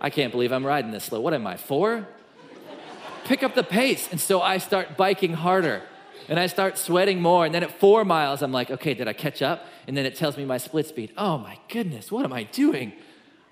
I 0.00 0.08
can't 0.08 0.32
believe 0.32 0.52
I'm 0.52 0.64
riding 0.64 0.92
this 0.92 1.04
slow. 1.04 1.20
What 1.20 1.34
am 1.34 1.46
I, 1.46 1.56
four? 1.56 2.08
Pick 3.24 3.42
up 3.42 3.54
the 3.54 3.62
pace. 3.64 4.08
And 4.10 4.20
so 4.20 4.40
I 4.40 4.58
start 4.58 4.96
biking 4.96 5.34
harder 5.34 5.82
and 6.28 6.38
I 6.38 6.46
start 6.46 6.78
sweating 6.78 7.20
more. 7.20 7.44
And 7.44 7.54
then 7.54 7.62
at 7.62 7.78
four 7.78 8.04
miles, 8.04 8.40
I'm 8.40 8.52
like, 8.52 8.70
okay, 8.70 8.94
did 8.94 9.08
I 9.08 9.12
catch 9.12 9.42
up? 9.42 9.66
And 9.86 9.96
then 9.96 10.06
it 10.06 10.14
tells 10.14 10.36
me 10.36 10.44
my 10.44 10.58
split 10.58 10.86
speed. 10.86 11.12
Oh 11.18 11.36
my 11.38 11.58
goodness, 11.68 12.10
what 12.10 12.24
am 12.24 12.32
I 12.32 12.44
doing? 12.44 12.92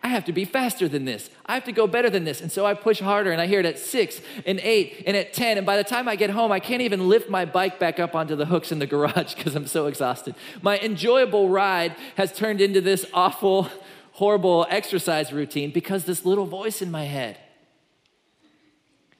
I 0.09 0.13
have 0.13 0.25
to 0.25 0.33
be 0.33 0.47
faster 0.47 0.89
than 0.89 1.05
this. 1.05 1.29
I 1.45 1.53
have 1.53 1.65
to 1.65 1.73
go 1.73 1.87
better 1.87 2.09
than 2.09 2.25
this. 2.25 2.41
And 2.41 2.51
so 2.51 2.65
I 2.65 2.73
push 2.73 2.99
harder 2.99 3.31
and 3.31 3.43
I 3.43 3.47
hear 3.47 3.61
it 3.61 3.67
at 3.67 3.79
six 3.79 4.23
and 4.47 4.59
eight 4.61 5.03
and 5.07 5.15
at 5.15 5.35
10. 5.35 5.59
And 5.59 5.67
by 5.67 5.77
the 5.77 5.85
time 5.85 6.09
I 6.09 6.17
get 6.17 6.31
home, 6.31 6.51
I 6.51 6.61
can't 6.61 6.81
even 6.81 7.11
lift 7.11 7.29
my 7.29 7.45
bike 7.45 7.79
back 7.79 8.01
up 8.01 8.15
onto 8.15 8.35
the 8.35 8.47
hooks 8.47 8.73
in 8.73 8.79
the 8.79 8.87
garage 8.87 9.35
because 9.37 9.55
I'm 9.55 9.67
so 9.67 9.87
exhausted. 9.87 10.35
My 10.63 10.79
enjoyable 10.79 11.51
ride 11.51 11.95
has 12.17 12.33
turned 12.33 12.63
into 12.63 12.81
this 12.81 13.05
awful, 13.13 13.69
horrible 14.13 14.67
exercise 14.71 15.31
routine 15.31 15.73
because 15.73 16.07
this 16.07 16.25
little 16.25 16.47
voice 16.47 16.81
in 16.81 16.91
my 16.91 17.05
head 17.05 17.37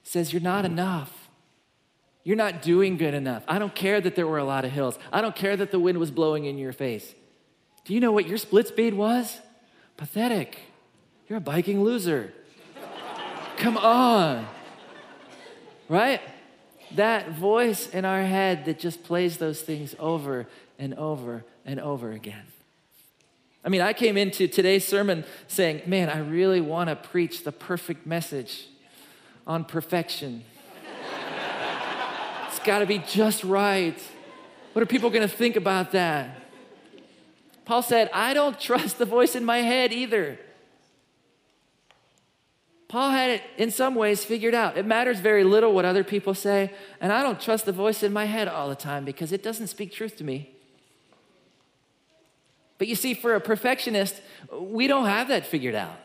says, 0.01 0.33
You're 0.33 0.41
not 0.41 0.65
enough. 0.65 1.29
You're 2.23 2.35
not 2.35 2.63
doing 2.63 2.97
good 2.97 3.13
enough. 3.13 3.43
I 3.47 3.59
don't 3.59 3.75
care 3.75 4.01
that 4.01 4.15
there 4.15 4.25
were 4.25 4.39
a 4.39 4.43
lot 4.43 4.65
of 4.65 4.71
hills. 4.71 4.97
I 5.13 5.21
don't 5.21 5.35
care 5.35 5.55
that 5.55 5.69
the 5.69 5.79
wind 5.79 5.99
was 5.99 6.09
blowing 6.09 6.45
in 6.45 6.57
your 6.57 6.73
face. 6.73 7.13
Do 7.85 7.93
you 7.93 7.99
know 7.99 8.11
what 8.11 8.27
your 8.27 8.39
split 8.39 8.67
speed 8.67 8.95
was? 8.95 9.39
Pathetic. 9.97 10.57
You're 11.29 11.37
a 11.37 11.41
biking 11.41 11.83
loser. 11.83 12.33
Come 13.57 13.77
on. 13.77 14.47
Right? 15.87 16.21
That 16.95 17.33
voice 17.33 17.87
in 17.87 18.03
our 18.03 18.23
head 18.23 18.65
that 18.65 18.79
just 18.79 19.03
plays 19.03 19.37
those 19.37 19.61
things 19.61 19.95
over 19.99 20.47
and 20.79 20.95
over 20.95 21.45
and 21.65 21.79
over 21.79 22.11
again. 22.11 22.45
I 23.63 23.69
mean, 23.69 23.81
I 23.81 23.93
came 23.93 24.17
into 24.17 24.47
today's 24.47 24.87
sermon 24.87 25.23
saying, 25.47 25.83
man, 25.85 26.09
I 26.09 26.19
really 26.19 26.61
want 26.61 26.89
to 26.89 26.95
preach 26.95 27.43
the 27.43 27.51
perfect 27.51 28.07
message 28.07 28.67
on 29.45 29.65
perfection. 29.65 30.43
It's 32.47 32.59
got 32.59 32.79
to 32.79 32.87
be 32.87 32.99
just 32.99 33.43
right. 33.43 34.01
What 34.73 34.81
are 34.81 34.87
people 34.87 35.11
going 35.11 35.27
to 35.27 35.35
think 35.35 35.57
about 35.57 35.91
that? 35.91 36.41
Paul 37.65 37.83
said, 37.83 38.09
I 38.13 38.33
don't 38.33 38.59
trust 38.59 38.97
the 38.97 39.05
voice 39.05 39.35
in 39.35 39.45
my 39.45 39.59
head 39.59 39.93
either. 39.93 40.39
Paul 42.89 43.11
had 43.11 43.29
it 43.29 43.43
in 43.55 43.69
some 43.69 43.93
ways 43.93 44.25
figured 44.25 44.55
out. 44.55 44.75
It 44.75 44.85
matters 44.85 45.19
very 45.19 45.43
little 45.43 45.73
what 45.73 45.85
other 45.85 46.03
people 46.03 46.33
say, 46.33 46.73
and 46.99 47.13
I 47.13 47.21
don't 47.21 47.39
trust 47.39 47.65
the 47.65 47.71
voice 47.71 48.01
in 48.01 48.11
my 48.11 48.25
head 48.25 48.47
all 48.47 48.67
the 48.67 48.75
time 48.75 49.05
because 49.05 49.31
it 49.31 49.43
doesn't 49.43 49.67
speak 49.67 49.93
truth 49.93 50.17
to 50.17 50.23
me. 50.23 50.49
But 52.79 52.87
you 52.87 52.95
see, 52.95 53.13
for 53.13 53.35
a 53.35 53.39
perfectionist, 53.39 54.15
we 54.59 54.87
don't 54.87 55.05
have 55.05 55.27
that 55.27 55.45
figured 55.45 55.75
out. 55.75 55.99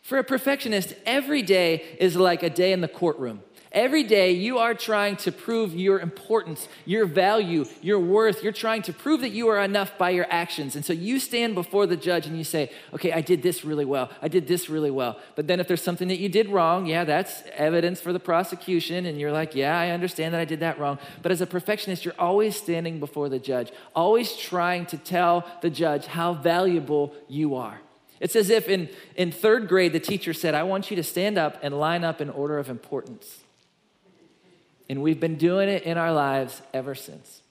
For 0.00 0.16
a 0.16 0.24
perfectionist, 0.24 0.94
every 1.04 1.42
day 1.42 1.84
is 2.00 2.16
like 2.16 2.42
a 2.42 2.50
day 2.50 2.72
in 2.72 2.80
the 2.80 2.88
courtroom. 2.88 3.42
Every 3.72 4.02
day 4.02 4.32
you 4.32 4.58
are 4.58 4.74
trying 4.74 5.16
to 5.16 5.32
prove 5.32 5.74
your 5.74 5.98
importance, 5.98 6.68
your 6.84 7.06
value, 7.06 7.64
your 7.80 7.98
worth. 7.98 8.42
You're 8.42 8.52
trying 8.52 8.82
to 8.82 8.92
prove 8.92 9.22
that 9.22 9.30
you 9.30 9.48
are 9.48 9.58
enough 9.62 9.96
by 9.96 10.10
your 10.10 10.26
actions. 10.28 10.76
And 10.76 10.84
so 10.84 10.92
you 10.92 11.18
stand 11.18 11.54
before 11.54 11.86
the 11.86 11.96
judge 11.96 12.26
and 12.26 12.36
you 12.36 12.44
say, 12.44 12.70
okay, 12.92 13.12
I 13.12 13.22
did 13.22 13.42
this 13.42 13.64
really 13.64 13.86
well. 13.86 14.10
I 14.20 14.28
did 14.28 14.46
this 14.46 14.68
really 14.68 14.90
well. 14.90 15.18
But 15.36 15.46
then 15.46 15.58
if 15.58 15.68
there's 15.68 15.82
something 15.82 16.08
that 16.08 16.18
you 16.18 16.28
did 16.28 16.50
wrong, 16.50 16.84
yeah, 16.84 17.04
that's 17.04 17.42
evidence 17.54 17.98
for 17.98 18.12
the 18.12 18.20
prosecution. 18.20 19.06
And 19.06 19.18
you're 19.18 19.32
like, 19.32 19.54
yeah, 19.54 19.78
I 19.78 19.88
understand 19.88 20.34
that 20.34 20.40
I 20.40 20.44
did 20.44 20.60
that 20.60 20.78
wrong. 20.78 20.98
But 21.22 21.32
as 21.32 21.40
a 21.40 21.46
perfectionist, 21.46 22.04
you're 22.04 22.14
always 22.18 22.54
standing 22.54 23.00
before 23.00 23.30
the 23.30 23.38
judge, 23.38 23.72
always 23.94 24.36
trying 24.36 24.84
to 24.86 24.98
tell 24.98 25.46
the 25.62 25.70
judge 25.70 26.04
how 26.04 26.34
valuable 26.34 27.14
you 27.26 27.54
are. 27.54 27.80
It's 28.20 28.36
as 28.36 28.50
if 28.50 28.68
in, 28.68 28.90
in 29.16 29.32
third 29.32 29.66
grade, 29.66 29.94
the 29.94 29.98
teacher 29.98 30.34
said, 30.34 30.54
I 30.54 30.62
want 30.62 30.90
you 30.90 30.96
to 30.96 31.02
stand 31.02 31.38
up 31.38 31.58
and 31.62 31.80
line 31.80 32.04
up 32.04 32.20
in 32.20 32.28
order 32.28 32.58
of 32.58 32.68
importance. 32.68 33.41
And 34.88 35.02
we've 35.02 35.20
been 35.20 35.36
doing 35.36 35.68
it 35.68 35.82
in 35.84 35.96
our 35.96 36.12
lives 36.12 36.62
ever 36.74 36.94
since. 36.94 37.42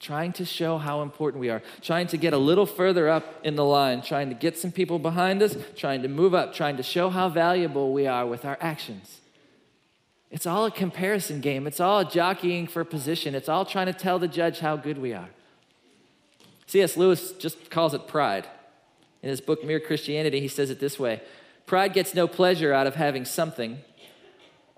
Trying 0.00 0.32
to 0.34 0.44
show 0.44 0.78
how 0.78 1.02
important 1.02 1.40
we 1.40 1.48
are, 1.48 1.62
trying 1.80 2.08
to 2.08 2.16
get 2.16 2.32
a 2.32 2.38
little 2.38 2.66
further 2.66 3.08
up 3.08 3.40
in 3.44 3.54
the 3.54 3.64
line, 3.64 4.02
trying 4.02 4.28
to 4.30 4.34
get 4.34 4.58
some 4.58 4.72
people 4.72 4.98
behind 4.98 5.40
us, 5.42 5.56
trying 5.76 6.02
to 6.02 6.08
move 6.08 6.34
up, 6.34 6.52
trying 6.52 6.76
to 6.76 6.82
show 6.82 7.08
how 7.08 7.28
valuable 7.28 7.92
we 7.92 8.06
are 8.06 8.26
with 8.26 8.44
our 8.44 8.58
actions. 8.60 9.20
It's 10.32 10.46
all 10.46 10.64
a 10.64 10.70
comparison 10.70 11.40
game. 11.40 11.66
It's 11.66 11.78
all 11.78 12.04
jockeying 12.04 12.66
for 12.66 12.84
position. 12.84 13.34
It's 13.34 13.50
all 13.50 13.64
trying 13.64 13.86
to 13.86 13.92
tell 13.92 14.18
the 14.18 14.26
judge 14.26 14.60
how 14.60 14.76
good 14.76 14.98
we 14.98 15.12
are. 15.12 15.28
C.S. 16.66 16.96
Lewis 16.96 17.32
just 17.32 17.70
calls 17.70 17.92
it 17.92 18.08
pride. 18.08 18.46
In 19.22 19.28
his 19.28 19.42
book, 19.42 19.62
Mere 19.62 19.78
Christianity, 19.78 20.40
he 20.40 20.48
says 20.48 20.70
it 20.70 20.80
this 20.80 20.98
way 20.98 21.20
Pride 21.66 21.92
gets 21.92 22.14
no 22.14 22.26
pleasure 22.26 22.72
out 22.72 22.86
of 22.86 22.94
having 22.94 23.26
something, 23.26 23.78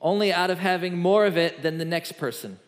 only 0.05 0.33
out 0.33 0.51
of 0.51 0.59
having 0.59 0.97
more 0.97 1.27
of 1.27 1.37
it 1.37 1.63
than 1.63 1.79
the 1.79 1.85
next 1.85 2.13
person. 2.13 2.61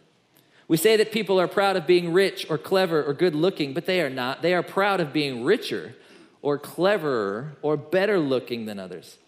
We 0.66 0.76
say 0.76 0.96
that 0.96 1.12
people 1.12 1.38
are 1.38 1.46
proud 1.46 1.76
of 1.76 1.86
being 1.86 2.12
rich 2.12 2.46
or 2.50 2.58
clever 2.58 3.04
or 3.04 3.14
good 3.14 3.34
looking, 3.34 3.72
but 3.74 3.86
they 3.86 4.00
are 4.00 4.10
not. 4.10 4.42
They 4.42 4.54
are 4.54 4.62
proud 4.62 5.00
of 5.00 5.12
being 5.12 5.44
richer 5.44 5.94
or 6.42 6.58
cleverer 6.58 7.56
or 7.62 7.76
better 7.76 8.18
looking 8.18 8.66
than 8.66 8.80
others. 8.80 9.18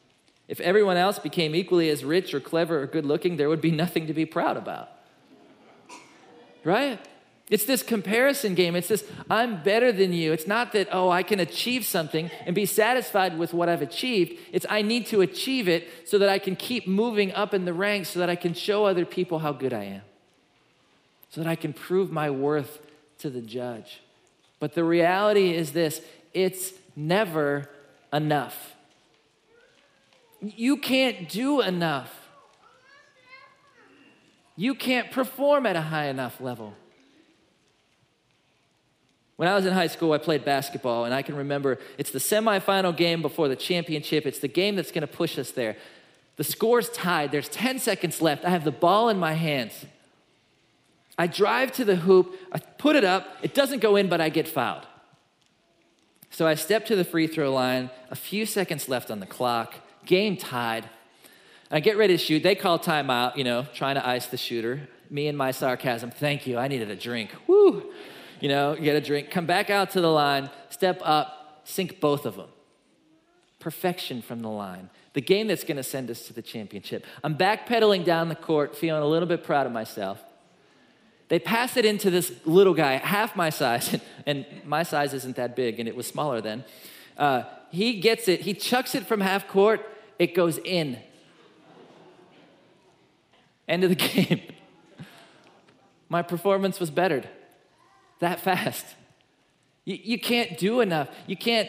If 0.48 0.58
everyone 0.60 0.96
else 0.96 1.18
became 1.18 1.54
equally 1.54 1.90
as 1.90 2.02
rich 2.02 2.32
or 2.32 2.40
clever 2.40 2.82
or 2.82 2.86
good 2.86 3.04
looking, 3.04 3.36
there 3.36 3.50
would 3.50 3.60
be 3.60 3.70
nothing 3.70 4.06
to 4.06 4.14
be 4.14 4.24
proud 4.24 4.56
about. 4.56 4.88
Right? 6.64 6.98
It's 7.50 7.64
this 7.64 7.82
comparison 7.82 8.54
game. 8.54 8.76
It's 8.76 8.88
this, 8.88 9.04
I'm 9.30 9.62
better 9.62 9.90
than 9.90 10.12
you. 10.12 10.32
It's 10.32 10.46
not 10.46 10.72
that, 10.72 10.88
oh, 10.92 11.08
I 11.08 11.22
can 11.22 11.40
achieve 11.40 11.84
something 11.84 12.30
and 12.44 12.54
be 12.54 12.66
satisfied 12.66 13.38
with 13.38 13.54
what 13.54 13.70
I've 13.70 13.80
achieved. 13.80 14.38
It's, 14.52 14.66
I 14.68 14.82
need 14.82 15.06
to 15.06 15.22
achieve 15.22 15.66
it 15.66 15.88
so 16.04 16.18
that 16.18 16.28
I 16.28 16.38
can 16.38 16.56
keep 16.56 16.86
moving 16.86 17.32
up 17.32 17.54
in 17.54 17.64
the 17.64 17.72
ranks, 17.72 18.10
so 18.10 18.18
that 18.18 18.28
I 18.28 18.36
can 18.36 18.52
show 18.52 18.84
other 18.84 19.06
people 19.06 19.38
how 19.38 19.52
good 19.52 19.72
I 19.72 19.84
am, 19.84 20.02
so 21.30 21.42
that 21.42 21.48
I 21.48 21.56
can 21.56 21.72
prove 21.72 22.12
my 22.12 22.28
worth 22.28 22.80
to 23.18 23.30
the 23.30 23.40
judge. 23.40 24.00
But 24.60 24.74
the 24.74 24.84
reality 24.84 25.54
is 25.54 25.72
this 25.72 26.02
it's 26.34 26.72
never 26.94 27.70
enough. 28.12 28.74
You 30.40 30.76
can't 30.76 31.28
do 31.28 31.62
enough. 31.62 32.14
You 34.54 34.74
can't 34.74 35.10
perform 35.10 35.66
at 35.66 35.76
a 35.76 35.80
high 35.80 36.06
enough 36.06 36.40
level. 36.40 36.74
When 39.38 39.46
I 39.46 39.54
was 39.54 39.66
in 39.66 39.72
high 39.72 39.86
school, 39.86 40.12
I 40.12 40.18
played 40.18 40.44
basketball, 40.44 41.04
and 41.04 41.14
I 41.14 41.22
can 41.22 41.36
remember 41.36 41.78
it's 41.96 42.10
the 42.10 42.18
semifinal 42.18 42.96
game 42.96 43.22
before 43.22 43.46
the 43.46 43.54
championship. 43.54 44.26
It's 44.26 44.40
the 44.40 44.48
game 44.48 44.74
that's 44.74 44.90
going 44.90 45.02
to 45.02 45.06
push 45.06 45.38
us 45.38 45.52
there. 45.52 45.76
The 46.34 46.42
score's 46.42 46.88
tied. 46.88 47.30
There's 47.30 47.48
10 47.48 47.78
seconds 47.78 48.20
left. 48.20 48.44
I 48.44 48.50
have 48.50 48.64
the 48.64 48.72
ball 48.72 49.08
in 49.08 49.16
my 49.16 49.34
hands. 49.34 49.86
I 51.16 51.28
drive 51.28 51.70
to 51.74 51.84
the 51.84 51.94
hoop. 51.94 52.34
I 52.50 52.58
put 52.58 52.96
it 52.96 53.04
up. 53.04 53.28
It 53.40 53.54
doesn't 53.54 53.78
go 53.78 53.94
in, 53.94 54.08
but 54.08 54.20
I 54.20 54.28
get 54.28 54.48
fouled. 54.48 54.88
So 56.30 56.44
I 56.44 56.56
step 56.56 56.86
to 56.86 56.96
the 56.96 57.04
free 57.04 57.28
throw 57.28 57.54
line. 57.54 57.90
A 58.10 58.16
few 58.16 58.44
seconds 58.44 58.88
left 58.88 59.08
on 59.08 59.20
the 59.20 59.26
clock. 59.26 59.76
Game 60.04 60.36
tied. 60.36 60.90
I 61.70 61.78
get 61.78 61.96
ready 61.96 62.16
to 62.16 62.18
shoot. 62.18 62.42
They 62.42 62.56
call 62.56 62.80
timeout, 62.80 63.36
you 63.36 63.44
know, 63.44 63.66
trying 63.72 63.94
to 63.94 64.04
ice 64.04 64.26
the 64.26 64.36
shooter. 64.36 64.88
Me 65.10 65.28
and 65.28 65.38
my 65.38 65.52
sarcasm. 65.52 66.10
Thank 66.10 66.44
you. 66.48 66.58
I 66.58 66.66
needed 66.66 66.90
a 66.90 66.96
drink. 66.96 67.30
Woo 67.46 67.92
you 68.40 68.48
know, 68.48 68.76
get 68.76 68.96
a 68.96 69.00
drink, 69.00 69.30
come 69.30 69.46
back 69.46 69.70
out 69.70 69.90
to 69.90 70.00
the 70.00 70.10
line, 70.10 70.50
step 70.70 71.00
up, 71.04 71.62
sink 71.64 72.00
both 72.00 72.24
of 72.24 72.36
them. 72.36 72.48
Perfection 73.58 74.22
from 74.22 74.40
the 74.40 74.48
line. 74.48 74.90
The 75.14 75.20
game 75.20 75.48
that's 75.48 75.64
going 75.64 75.76
to 75.76 75.82
send 75.82 76.10
us 76.10 76.26
to 76.28 76.32
the 76.32 76.42
championship. 76.42 77.04
I'm 77.24 77.36
backpedaling 77.36 78.04
down 78.04 78.28
the 78.28 78.36
court, 78.36 78.76
feeling 78.76 79.02
a 79.02 79.06
little 79.06 79.28
bit 79.28 79.42
proud 79.42 79.66
of 79.66 79.72
myself. 79.72 80.22
They 81.28 81.38
pass 81.38 81.76
it 81.76 81.84
into 81.84 82.10
this 82.10 82.32
little 82.46 82.72
guy, 82.72 82.96
half 82.96 83.36
my 83.36 83.50
size, 83.50 83.98
and 84.26 84.46
my 84.64 84.82
size 84.82 85.12
isn't 85.12 85.36
that 85.36 85.56
big, 85.56 85.80
and 85.80 85.88
it 85.88 85.96
was 85.96 86.06
smaller 86.06 86.40
then. 86.40 86.64
Uh, 87.16 87.42
he 87.70 88.00
gets 88.00 88.28
it, 88.28 88.42
he 88.42 88.54
chucks 88.54 88.94
it 88.94 89.06
from 89.06 89.20
half 89.20 89.48
court, 89.48 89.84
it 90.18 90.34
goes 90.34 90.58
in. 90.58 90.98
End 93.66 93.84
of 93.84 93.90
the 93.90 93.96
game. 94.24 94.40
my 96.08 96.22
performance 96.22 96.80
was 96.80 96.90
bettered 96.90 97.28
that 98.20 98.40
fast. 98.40 98.84
You, 99.84 99.98
you 100.02 100.18
can't 100.18 100.58
do 100.58 100.80
enough. 100.80 101.08
You 101.26 101.36
can't 101.36 101.68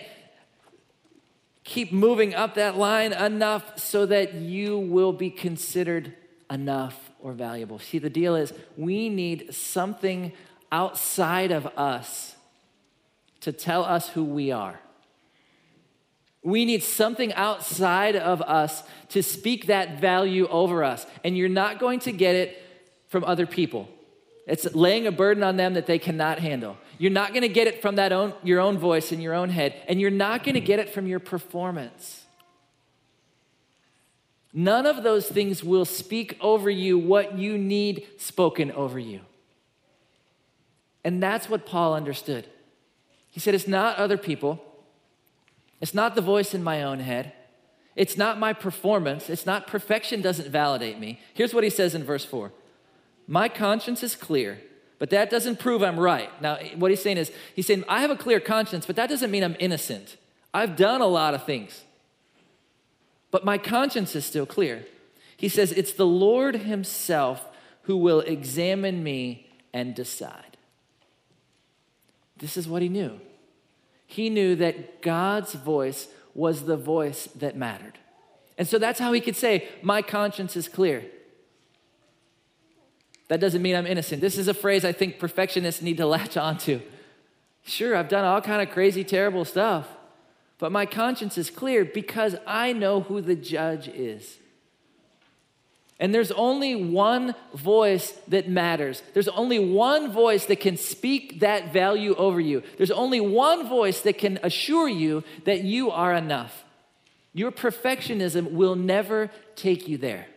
keep 1.64 1.92
moving 1.92 2.34
up 2.34 2.56
that 2.56 2.78
line 2.78 3.14
enough 3.14 3.80
so 3.80 4.06
that 4.06 4.34
you 4.34 4.78
will 4.78 5.14
be 5.14 5.30
considered 5.30 6.14
enough 6.50 7.12
or 7.20 7.34
valuable. 7.34 7.80
See, 7.80 8.00
the 8.00 8.10
deal 8.10 8.36
is 8.36 8.54
we 8.76 9.10
need 9.10 9.54
something 9.54 10.32
outside 10.72 11.52
of 11.52 11.68
us 11.78 12.36
to 13.42 13.52
tell 13.52 13.84
us 13.84 14.10
who 14.10 14.24
we 14.24 14.52
are. 14.52 14.80
We 16.42 16.66
need 16.66 16.84
something 16.84 17.34
outside 17.34 18.16
of 18.16 18.42
us 18.42 18.84
to 19.10 19.22
speak 19.22 19.68
that 19.68 20.00
value 20.00 20.48
over 20.48 20.84
us. 20.84 21.06
And 21.24 21.38
you're 21.38 21.50
not 21.50 21.80
going 21.80 22.00
to 22.02 22.12
get 22.12 22.36
it 22.36 22.64
from 23.08 23.24
other 23.26 23.46
people. 23.46 23.90
It's 24.50 24.66
laying 24.74 25.06
a 25.06 25.12
burden 25.12 25.44
on 25.44 25.58
them 25.58 25.76
that 25.76 25.86
they 25.86 26.00
cannot 26.00 26.40
handle. 26.40 26.76
You're 26.98 27.12
not 27.12 27.30
going 27.30 27.44
to 27.44 27.50
get 27.50 27.68
it 27.68 27.84
from 27.84 27.96
that 27.98 28.12
own, 28.12 28.34
your 28.44 28.60
own 28.60 28.80
voice 28.80 29.12
in 29.12 29.22
your 29.22 29.36
own 29.36 29.50
head, 29.50 29.76
and 29.88 30.02
you're 30.02 30.10
not 30.10 30.44
going 30.44 30.56
to 30.56 30.62
get 30.62 30.80
it 30.80 30.90
from 30.90 31.06
your 31.06 31.20
performance. 31.20 32.26
None 34.52 34.88
of 34.88 35.04
those 35.04 35.28
things 35.28 35.64
will 35.64 35.86
speak 35.86 36.36
over 36.42 36.68
you 36.68 36.98
what 36.98 37.38
you 37.38 37.60
need 37.60 38.08
spoken 38.18 38.72
over 38.72 38.98
you. 38.98 39.22
And 41.04 41.22
that's 41.22 41.48
what 41.48 41.68
Paul 41.68 41.94
understood. 41.94 42.48
He 43.30 43.40
said, 43.40 43.54
It's 43.54 43.68
not 43.68 43.98
other 43.98 44.18
people, 44.18 44.64
it's 45.80 45.94
not 45.94 46.16
the 46.16 46.22
voice 46.22 46.56
in 46.56 46.64
my 46.64 46.82
own 46.82 47.00
head, 47.00 47.34
it's 47.96 48.18
not 48.18 48.40
my 48.40 48.54
performance, 48.54 49.30
it's 49.30 49.46
not 49.46 49.68
perfection 49.68 50.22
doesn't 50.22 50.50
validate 50.50 50.98
me. 50.98 51.20
Here's 51.36 51.54
what 51.54 51.64
he 51.64 51.70
says 51.70 51.94
in 51.94 52.04
verse 52.04 52.26
4 52.26 52.52
my 53.30 53.48
conscience 53.48 54.02
is 54.02 54.16
clear, 54.16 54.60
but 54.98 55.12
that 55.12 55.30
doesn't 55.30 55.60
prove 55.60 55.84
I'm 55.84 56.00
right. 56.00 56.30
Now, 56.42 56.58
what 56.76 56.90
he's 56.90 57.04
saying 57.04 57.18
is, 57.18 57.32
he's 57.56 57.68
saying, 57.68 57.84
I 57.88 58.02
have 58.02 58.10
a 58.10 58.16
clear 58.16 58.40
conscience, 58.40 58.88
but 58.88 58.96
that 58.96 59.08
doesn't 59.08 59.30
mean 59.30 59.44
I'm 59.44 59.56
innocent. 59.60 60.18
I've 60.52 60.76
done 60.76 61.00
a 61.00 61.06
lot 61.06 61.36
of 61.36 61.46
things, 61.46 61.84
but 63.30 63.46
my 63.46 63.60
conscience 63.60 64.16
is 64.16 64.26
still 64.26 64.48
clear. 64.48 64.84
He 65.38 65.48
says, 65.48 65.72
It's 65.72 65.94
the 65.94 66.08
Lord 66.08 66.56
Himself 66.56 67.46
who 67.84 67.98
will 67.98 68.22
examine 68.22 69.04
me 69.04 69.48
and 69.74 69.94
decide. 69.94 70.58
This 72.38 72.58
is 72.58 72.68
what 72.68 72.82
he 72.82 72.90
knew. 72.90 73.20
He 74.08 74.32
knew 74.32 74.56
that 74.56 75.04
God's 75.04 75.54
voice 75.54 76.08
was 76.34 76.64
the 76.64 76.78
voice 76.78 77.28
that 77.36 77.56
mattered. 77.56 78.00
And 78.58 78.68
so 78.68 78.80
that's 78.80 79.00
how 79.00 79.14
he 79.14 79.22
could 79.22 79.36
say, 79.36 79.68
My 79.84 80.02
conscience 80.02 80.56
is 80.56 80.68
clear. 80.68 81.06
That 83.30 83.40
doesn't 83.40 83.62
mean 83.62 83.76
I'm 83.76 83.88
innocent. 83.88 84.22
This 84.22 84.38
is 84.38 84.48
a 84.48 84.54
phrase 84.54 84.84
I 84.84 84.92
think 84.92 85.20
perfectionists 85.20 85.82
need 85.82 85.98
to 85.98 86.06
latch 86.06 86.36
onto. 86.36 86.82
Sure, 87.64 87.96
I've 87.96 88.10
done 88.10 88.26
all 88.26 88.42
kind 88.42 88.62
of 88.62 88.74
crazy, 88.74 89.04
terrible 89.04 89.46
stuff, 89.46 89.88
but 90.58 90.72
my 90.72 90.86
conscience 90.86 91.38
is 91.38 91.50
clear 91.50 91.86
because 91.86 92.36
I 92.48 92.74
know 92.74 93.02
who 93.02 93.22
the 93.22 93.36
judge 93.36 93.88
is. 93.88 94.38
And 96.00 96.16
there's 96.16 96.32
only 96.32 96.76
one 96.76 97.36
voice 97.54 98.12
that 98.30 98.50
matters. 98.50 99.04
There's 99.14 99.28
only 99.28 99.60
one 99.60 100.12
voice 100.12 100.46
that 100.46 100.62
can 100.62 100.78
speak 100.78 101.42
that 101.42 101.74
value 101.74 102.16
over 102.16 102.40
you. 102.40 102.64
There's 102.78 102.90
only 102.90 103.20
one 103.20 103.68
voice 103.68 104.02
that 104.02 104.18
can 104.18 104.40
assure 104.42 104.88
you 104.88 105.24
that 105.44 105.64
you 105.64 105.92
are 105.92 106.16
enough. 106.16 106.64
Your 107.34 107.52
perfectionism 107.52 108.52
will 108.52 108.76
never 108.76 109.30
take 109.56 109.88
you 109.88 109.98
there. 109.98 110.28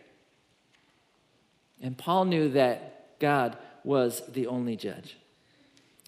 And 1.83 1.97
Paul 1.97 2.25
knew 2.25 2.49
that 2.49 3.19
God 3.19 3.57
was 3.83 4.23
the 4.31 4.47
only 4.47 4.77
judge. 4.77 5.17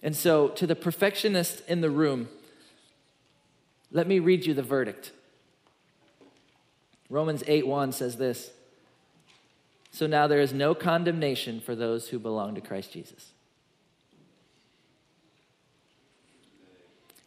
And 0.02 0.16
so, 0.16 0.48
to 0.48 0.66
the 0.66 0.74
perfectionist 0.74 1.62
in 1.68 1.82
the 1.82 1.90
room, 1.90 2.28
let 3.92 4.08
me 4.08 4.18
read 4.18 4.46
you 4.46 4.54
the 4.54 4.62
verdict. 4.62 5.12
Romans 7.08 7.44
8 7.46 7.66
1 7.66 7.92
says 7.92 8.16
this 8.16 8.50
So 9.90 10.06
now 10.06 10.26
there 10.26 10.40
is 10.40 10.52
no 10.52 10.74
condemnation 10.74 11.60
for 11.60 11.74
those 11.74 12.08
who 12.08 12.18
belong 12.18 12.54
to 12.54 12.60
Christ 12.60 12.92
Jesus. 12.92 13.32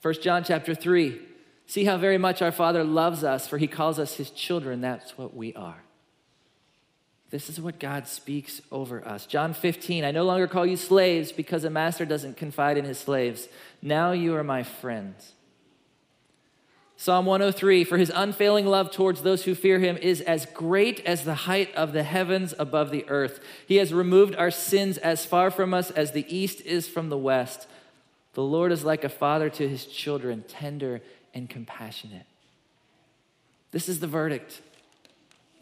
1 0.02 0.14
John 0.22 0.44
chapter 0.44 0.74
3 0.74 1.20
See 1.68 1.84
how 1.86 1.98
very 1.98 2.18
much 2.18 2.42
our 2.42 2.52
Father 2.52 2.84
loves 2.84 3.24
us, 3.24 3.48
for 3.48 3.60
he 3.60 3.68
calls 3.68 4.00
us 4.00 4.16
his 4.16 4.32
children. 4.32 4.82
That's 4.82 5.20
what 5.20 5.36
we 5.36 5.54
are. 5.54 5.84
This 7.30 7.50
is 7.50 7.62
what 7.62 7.80
God 7.80 8.08
speaks 8.08 8.62
over 8.72 9.08
us. 9.08 9.28
John 9.28 9.54
15, 9.54 10.04
I 10.04 10.12
no 10.12 10.24
longer 10.24 10.48
call 10.48 10.66
you 10.66 10.78
slaves 10.78 11.32
because 11.32 11.64
a 11.64 11.70
master 11.70 12.06
doesn't 12.06 12.38
confide 12.38 12.78
in 12.78 12.86
his 12.86 12.98
slaves. 12.98 13.48
Now 13.82 14.12
you 14.14 14.36
are 14.36 14.44
my 14.44 14.64
friends. 14.64 15.34
Psalm 16.98 17.26
103 17.28 17.84
For 17.84 17.98
his 17.98 18.12
unfailing 18.14 18.66
love 18.66 18.92
towards 18.92 19.22
those 19.22 19.46
who 19.46 19.56
fear 19.56 19.80
him 19.80 19.96
is 19.98 20.22
as 20.22 20.48
great 20.48 21.00
as 21.06 21.24
the 21.24 21.36
height 21.36 21.74
of 21.76 21.94
the 21.94 22.04
heavens 22.04 22.54
above 22.58 22.90
the 22.90 23.08
earth. 23.08 23.40
He 23.68 23.78
has 23.78 23.94
removed 23.94 24.36
our 24.36 24.52
sins 24.52 24.98
as 24.98 25.24
far 25.24 25.52
from 25.52 25.74
us 25.74 25.92
as 25.92 26.12
the 26.12 26.26
east 26.36 26.62
is 26.62 26.90
from 26.90 27.10
the 27.10 27.18
west. 27.18 27.68
The 28.34 28.44
Lord 28.44 28.72
is 28.72 28.84
like 28.84 29.04
a 29.04 29.10
father 29.10 29.50
to 29.52 29.70
his 29.70 29.86
children, 29.86 30.44
tender 30.48 31.02
and 31.34 31.50
compassionate. 31.50 32.26
This 33.72 33.88
is 33.88 34.00
the 34.00 34.08
verdict. 34.08 34.62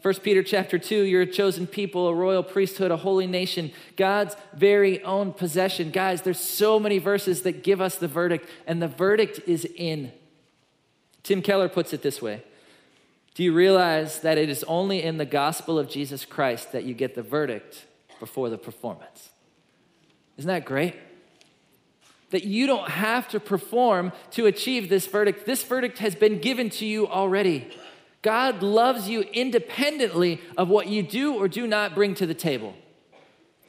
1 0.02 0.14
Peter 0.16 0.44
chapter 0.44 0.78
2, 0.78 1.02
you're 1.02 1.22
a 1.22 1.26
chosen 1.26 1.66
people, 1.66 2.06
a 2.06 2.14
royal 2.14 2.44
priesthood, 2.44 2.92
a 2.92 2.96
holy 2.96 3.26
nation, 3.26 3.72
God's 3.96 4.36
very 4.54 5.02
own 5.02 5.32
possession. 5.32 5.90
Guys, 5.90 6.22
there's 6.22 6.38
so 6.40 6.78
many 6.78 6.98
verses 6.98 7.42
that 7.42 7.64
give 7.64 7.80
us 7.80 7.96
the 7.96 8.06
verdict, 8.06 8.48
and 8.66 8.80
the 8.80 8.88
verdict 8.88 9.40
is 9.46 9.64
in. 9.64 10.12
Tim 11.24 11.42
Keller 11.42 11.68
puts 11.68 11.92
it 11.92 12.02
this 12.02 12.22
way 12.22 12.44
Do 13.34 13.42
you 13.42 13.52
realize 13.52 14.20
that 14.20 14.38
it 14.38 14.48
is 14.48 14.64
only 14.64 15.02
in 15.02 15.18
the 15.18 15.26
gospel 15.26 15.80
of 15.80 15.90
Jesus 15.90 16.24
Christ 16.24 16.70
that 16.70 16.84
you 16.84 16.94
get 16.94 17.16
the 17.16 17.22
verdict 17.22 17.84
before 18.20 18.50
the 18.50 18.58
performance? 18.58 19.30
Isn't 20.36 20.48
that 20.48 20.64
great? 20.64 20.94
That 22.30 22.44
you 22.44 22.68
don't 22.68 22.88
have 22.88 23.26
to 23.30 23.40
perform 23.40 24.12
to 24.32 24.46
achieve 24.46 24.88
this 24.88 25.06
verdict. 25.06 25.44
This 25.44 25.64
verdict 25.64 25.98
has 25.98 26.14
been 26.14 26.40
given 26.40 26.70
to 26.70 26.86
you 26.86 27.08
already. 27.08 27.68
God 28.22 28.62
loves 28.62 29.08
you 29.08 29.22
independently 29.22 30.40
of 30.56 30.68
what 30.68 30.88
you 30.88 31.02
do 31.02 31.34
or 31.34 31.48
do 31.48 31.66
not 31.66 31.94
bring 31.94 32.14
to 32.16 32.26
the 32.26 32.34
table. 32.34 32.74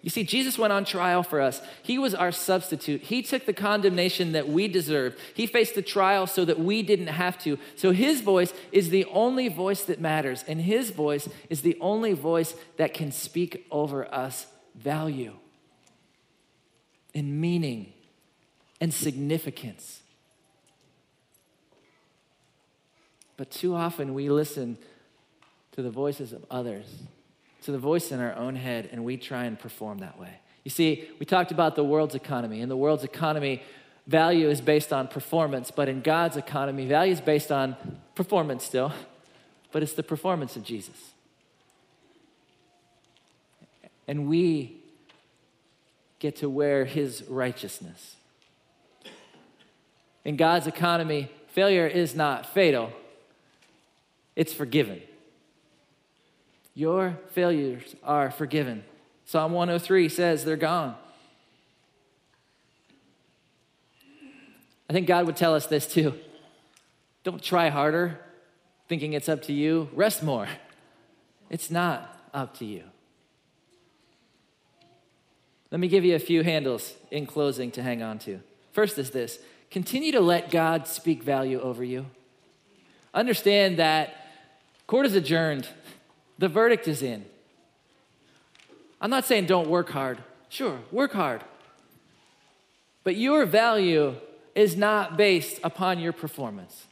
You 0.02 0.10
see, 0.10 0.24
Jesus 0.24 0.58
went 0.58 0.72
on 0.72 0.86
trial 0.86 1.24
for 1.24 1.42
us. 1.42 1.62
He 1.84 2.00
was 2.00 2.16
our 2.16 2.32
substitute. 2.32 3.02
He 3.02 3.22
took 3.22 3.46
the 3.46 3.54
condemnation 3.54 4.32
that 4.32 4.48
we 4.48 4.70
deserved. 4.70 5.20
He 5.34 5.46
faced 5.46 5.76
the 5.76 5.82
trial 5.82 6.26
so 6.26 6.46
that 6.46 6.58
we 6.58 6.82
didn't 6.84 7.08
have 7.08 7.38
to. 7.40 7.60
So 7.76 7.92
his 7.92 8.22
voice 8.22 8.54
is 8.72 8.90
the 8.90 9.06
only 9.06 9.50
voice 9.50 9.84
that 9.84 10.00
matters, 10.00 10.46
and 10.48 10.62
his 10.62 10.92
voice 10.92 11.28
is 11.50 11.62
the 11.62 11.78
only 11.82 12.14
voice 12.14 12.56
that 12.78 12.94
can 12.94 13.12
speak 13.12 13.68
over 13.72 14.12
us 14.14 14.48
value 14.74 15.34
and 17.14 17.42
meaning 17.42 17.92
and 18.80 18.94
significance. 18.94 20.02
But 23.40 23.52
too 23.52 23.74
often 23.74 24.14
we 24.14 24.30
listen 24.30 24.78
to 25.72 25.82
the 25.82 25.90
voices 25.90 26.34
of 26.34 26.46
others, 26.52 26.86
to 27.64 27.72
the 27.72 27.78
voice 27.78 28.12
in 28.12 28.20
our 28.20 28.36
own 28.36 28.58
head, 28.58 28.90
and 28.92 29.06
we 29.06 29.16
try 29.16 29.46
and 29.46 29.58
perform 29.58 30.00
that 30.00 30.20
way. 30.20 30.42
You 30.66 30.72
see, 30.72 31.08
we 31.20 31.26
talked 31.26 31.50
about 31.50 31.78
the 31.78 31.84
world's 31.86 32.16
economy. 32.16 32.60
In 32.60 32.68
the 32.68 32.76
world's 32.76 33.06
economy, 33.06 33.64
value 34.06 34.50
is 34.50 34.60
based 34.60 34.92
on 34.92 35.08
performance, 35.08 35.72
but 35.72 35.88
in 35.88 36.02
God's 36.02 36.36
economy, 36.36 36.86
value 36.86 37.14
is 37.14 37.22
based 37.22 37.50
on 37.50 37.78
performance 38.14 38.66
still, 38.66 38.92
but 39.72 39.84
it's 39.84 39.94
the 39.94 40.04
performance 40.04 40.58
of 40.58 40.66
Jesus. 40.66 41.14
And 44.06 44.28
we 44.28 44.82
get 46.20 46.36
to 46.36 46.50
wear 46.50 46.84
his 46.84 47.24
righteousness. 47.30 48.18
In 50.26 50.36
God's 50.36 50.68
economy, 50.68 51.32
failure 51.48 51.88
is 51.88 52.16
not 52.16 52.46
fatal, 52.54 52.92
it's 54.40 54.54
forgiven. 54.54 55.02
Your 56.74 57.20
failures 57.32 57.94
are 58.06 58.32
forgiven. 58.32 58.86
Psalm 59.26 59.52
103 59.52 60.08
says 60.08 60.46
they're 60.46 60.56
gone. 60.56 60.96
I 64.90 64.94
think 64.94 65.08
God 65.08 65.26
would 65.26 65.36
tell 65.36 65.54
us 65.56 65.66
this 65.66 65.86
too. 65.86 66.14
Don't 67.26 67.44
try 67.44 67.68
harder, 67.68 68.18
thinking 68.88 69.12
it's 69.12 69.28
up 69.28 69.42
to 69.42 69.54
you. 69.54 69.90
Rest 69.92 70.24
more. 70.24 70.48
It's 71.50 71.70
not 71.70 72.18
up 72.34 72.58
to 72.60 72.66
you. 72.66 72.84
Let 75.70 75.82
me 75.82 75.90
give 75.90 76.06
you 76.06 76.16
a 76.16 76.20
few 76.20 76.44
handles 76.44 76.94
in 77.12 77.26
closing 77.26 77.72
to 77.72 77.84
hang 77.84 78.02
on 78.02 78.20
to. 78.20 78.40
First 78.72 78.98
is 78.98 79.10
this 79.10 79.40
continue 79.70 80.14
to 80.14 80.22
let 80.22 80.50
God 80.50 80.88
speak 80.88 81.24
value 81.24 81.60
over 81.60 81.84
you. 81.84 82.06
Understand 83.14 83.80
that 83.80 84.16
Court 84.90 85.06
is 85.06 85.14
adjourned. 85.14 85.68
The 86.40 86.48
verdict 86.48 86.88
is 86.88 87.04
in. 87.04 87.24
I'm 89.00 89.12
not 89.12 89.24
saying 89.24 89.46
don't 89.46 89.70
work 89.70 89.92
hard. 89.92 90.18
Sure, 90.50 90.80
work 90.92 91.14
hard. 91.14 91.44
But 93.04 93.16
your 93.16 93.46
value 93.46 94.16
is 94.56 94.76
not 94.76 95.16
based 95.16 95.60
upon 95.64 96.00
your 96.00 96.12
performance. 96.12 96.88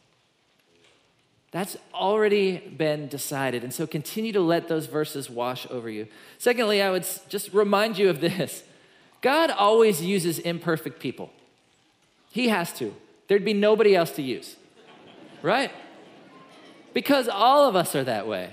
That's 1.50 1.76
already 1.92 2.60
been 2.60 3.08
decided. 3.08 3.64
And 3.64 3.74
so 3.74 3.88
continue 3.88 4.32
to 4.32 4.42
let 4.42 4.68
those 4.68 4.86
verses 4.86 5.28
wash 5.28 5.66
over 5.72 5.90
you. 5.90 6.08
Secondly, 6.38 6.84
I 6.84 6.92
would 6.92 7.08
just 7.30 7.52
remind 7.52 7.98
you 7.98 8.12
of 8.12 8.22
this 8.22 8.64
God 9.22 9.50
always 9.50 10.04
uses 10.04 10.38
imperfect 10.38 11.00
people, 11.00 11.32
He 12.30 12.50
has 12.50 12.72
to. 12.74 12.94
There'd 13.28 13.44
be 13.44 13.54
nobody 13.54 13.96
else 13.96 14.12
to 14.12 14.22
use, 14.22 14.56
right? 15.42 15.72
Because 16.98 17.28
all 17.28 17.70
of 17.70 17.76
us 17.76 17.94
are 17.94 18.04
that 18.06 18.28
way. 18.28 18.50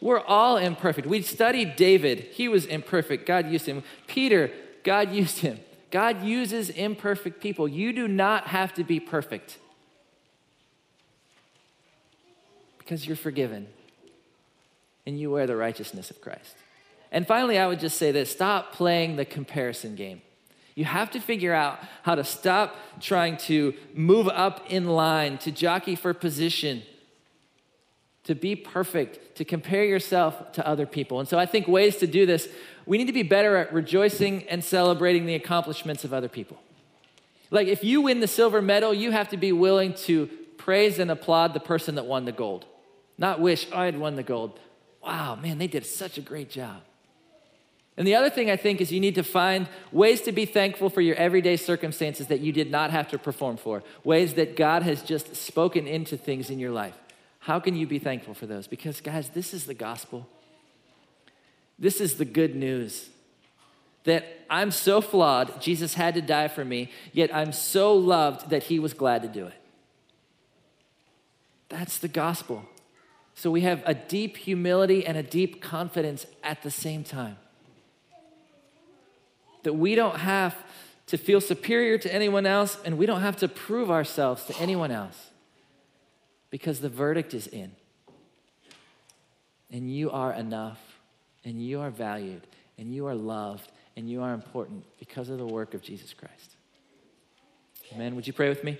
We're 0.00 0.18
all 0.18 0.56
imperfect. 0.56 1.06
We 1.06 1.22
studied 1.22 1.76
David, 1.76 2.18
he 2.32 2.48
was 2.48 2.66
imperfect. 2.66 3.26
God 3.26 3.48
used 3.48 3.64
him. 3.64 3.84
Peter, 4.08 4.50
God 4.82 5.12
used 5.12 5.38
him. 5.38 5.60
God 5.92 6.24
uses 6.24 6.68
imperfect 6.70 7.40
people. 7.40 7.68
You 7.68 7.92
do 7.92 8.08
not 8.08 8.48
have 8.48 8.74
to 8.74 8.82
be 8.82 8.98
perfect 8.98 9.58
because 12.78 13.06
you're 13.06 13.14
forgiven 13.14 13.68
and 15.06 15.20
you 15.20 15.30
wear 15.30 15.46
the 15.46 15.54
righteousness 15.54 16.10
of 16.10 16.20
Christ. 16.20 16.56
And 17.12 17.24
finally, 17.24 17.56
I 17.56 17.68
would 17.68 17.78
just 17.78 17.98
say 17.98 18.10
this 18.10 18.32
stop 18.32 18.72
playing 18.72 19.14
the 19.14 19.24
comparison 19.24 19.94
game. 19.94 20.22
You 20.74 20.86
have 20.86 21.12
to 21.12 21.20
figure 21.20 21.54
out 21.54 21.78
how 22.02 22.16
to 22.16 22.24
stop 22.24 22.74
trying 22.98 23.36
to 23.36 23.74
move 23.94 24.26
up 24.26 24.60
in 24.68 24.88
line, 24.88 25.38
to 25.38 25.52
jockey 25.52 25.94
for 25.94 26.12
position, 26.12 26.82
to 28.30 28.36
be 28.36 28.54
perfect, 28.54 29.34
to 29.34 29.44
compare 29.44 29.84
yourself 29.84 30.52
to 30.52 30.64
other 30.64 30.86
people. 30.86 31.18
And 31.18 31.28
so 31.28 31.36
I 31.36 31.46
think 31.46 31.66
ways 31.66 31.96
to 31.96 32.06
do 32.06 32.26
this, 32.26 32.48
we 32.86 32.96
need 32.96 33.08
to 33.08 33.12
be 33.12 33.24
better 33.24 33.56
at 33.56 33.72
rejoicing 33.72 34.44
and 34.44 34.62
celebrating 34.62 35.26
the 35.26 35.34
accomplishments 35.34 36.04
of 36.04 36.14
other 36.14 36.28
people. 36.28 36.56
Like 37.50 37.66
if 37.66 37.82
you 37.82 38.02
win 38.02 38.20
the 38.20 38.28
silver 38.28 38.62
medal, 38.62 38.94
you 38.94 39.10
have 39.10 39.30
to 39.30 39.36
be 39.36 39.50
willing 39.50 39.94
to 40.06 40.28
praise 40.58 41.00
and 41.00 41.10
applaud 41.10 41.54
the 41.54 41.58
person 41.58 41.96
that 41.96 42.06
won 42.06 42.24
the 42.24 42.30
gold. 42.30 42.66
Not 43.18 43.40
wish, 43.40 43.66
oh, 43.72 43.78
I 43.78 43.86
had 43.86 43.98
won 43.98 44.14
the 44.14 44.22
gold. 44.22 44.60
Wow, 45.02 45.34
man, 45.34 45.58
they 45.58 45.66
did 45.66 45.84
such 45.84 46.16
a 46.16 46.20
great 46.20 46.50
job. 46.50 46.82
And 47.96 48.06
the 48.06 48.14
other 48.14 48.30
thing 48.30 48.48
I 48.48 48.56
think 48.56 48.80
is 48.80 48.92
you 48.92 49.00
need 49.00 49.16
to 49.16 49.24
find 49.24 49.66
ways 49.90 50.20
to 50.20 50.30
be 50.30 50.44
thankful 50.46 50.88
for 50.88 51.00
your 51.00 51.16
everyday 51.16 51.56
circumstances 51.56 52.28
that 52.28 52.38
you 52.38 52.52
did 52.52 52.70
not 52.70 52.92
have 52.92 53.08
to 53.08 53.18
perform 53.18 53.56
for, 53.56 53.82
ways 54.04 54.34
that 54.34 54.54
God 54.54 54.84
has 54.84 55.02
just 55.02 55.34
spoken 55.34 55.88
into 55.88 56.16
things 56.16 56.48
in 56.48 56.60
your 56.60 56.70
life. 56.70 56.94
How 57.40 57.58
can 57.58 57.74
you 57.74 57.86
be 57.86 57.98
thankful 57.98 58.34
for 58.34 58.46
those? 58.46 58.66
Because, 58.66 59.00
guys, 59.00 59.30
this 59.30 59.52
is 59.54 59.64
the 59.64 59.74
gospel. 59.74 60.26
This 61.78 62.00
is 62.00 62.16
the 62.16 62.26
good 62.26 62.54
news 62.54 63.08
that 64.04 64.24
I'm 64.48 64.70
so 64.70 65.00
flawed, 65.00 65.60
Jesus 65.60 65.94
had 65.94 66.14
to 66.14 66.22
die 66.22 66.48
for 66.48 66.64
me, 66.64 66.90
yet 67.12 67.34
I'm 67.34 67.52
so 67.52 67.94
loved 67.94 68.50
that 68.50 68.64
he 68.64 68.78
was 68.78 68.94
glad 68.94 69.22
to 69.22 69.28
do 69.28 69.46
it. 69.46 69.54
That's 71.68 71.98
the 71.98 72.08
gospel. 72.08 72.64
So 73.34 73.50
we 73.50 73.60
have 73.62 73.82
a 73.86 73.94
deep 73.94 74.36
humility 74.36 75.06
and 75.06 75.16
a 75.16 75.22
deep 75.22 75.62
confidence 75.62 76.26
at 76.42 76.62
the 76.62 76.70
same 76.70 77.04
time. 77.04 77.36
That 79.62 79.74
we 79.74 79.94
don't 79.94 80.16
have 80.16 80.56
to 81.06 81.18
feel 81.18 81.40
superior 81.40 81.98
to 81.98 82.12
anyone 82.12 82.46
else 82.46 82.78
and 82.84 82.98
we 82.98 83.06
don't 83.06 83.20
have 83.20 83.36
to 83.36 83.48
prove 83.48 83.90
ourselves 83.90 84.44
to 84.46 84.56
anyone 84.58 84.90
else 84.90 85.29
because 86.50 86.80
the 86.80 86.88
verdict 86.88 87.34
is 87.34 87.46
in. 87.46 87.72
And 89.72 89.92
you 89.94 90.10
are 90.10 90.32
enough, 90.32 90.80
and 91.44 91.64
you 91.64 91.80
are 91.80 91.90
valued, 91.90 92.46
and 92.76 92.92
you 92.92 93.06
are 93.06 93.14
loved, 93.14 93.70
and 93.96 94.10
you 94.10 94.22
are 94.22 94.34
important 94.34 94.84
because 94.98 95.28
of 95.28 95.38
the 95.38 95.46
work 95.46 95.74
of 95.74 95.82
Jesus 95.82 96.12
Christ. 96.12 96.56
Amen. 97.92 98.16
Would 98.16 98.26
you 98.26 98.32
pray 98.32 98.48
with 98.48 98.64
me? 98.64 98.78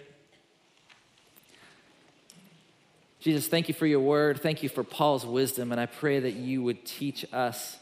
Jesus, 3.20 3.48
thank 3.48 3.68
you 3.68 3.74
for 3.74 3.86
your 3.86 4.00
word. 4.00 4.40
Thank 4.40 4.62
you 4.62 4.68
for 4.68 4.82
Paul's 4.82 5.26
wisdom. 5.26 5.72
And 5.72 5.80
I 5.80 5.86
pray 5.86 6.20
that 6.20 6.32
you 6.32 6.62
would 6.62 6.86
teach 6.86 7.26
us, 7.32 7.76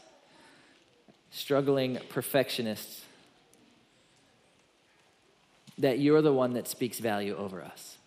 struggling 1.31 1.97
perfectionists, 2.09 3.05
that 5.77 5.99
you're 5.99 6.21
the 6.21 6.33
one 6.33 6.53
that 6.55 6.67
speaks 6.67 6.99
value 6.99 7.37
over 7.37 7.63
us. 7.63 7.98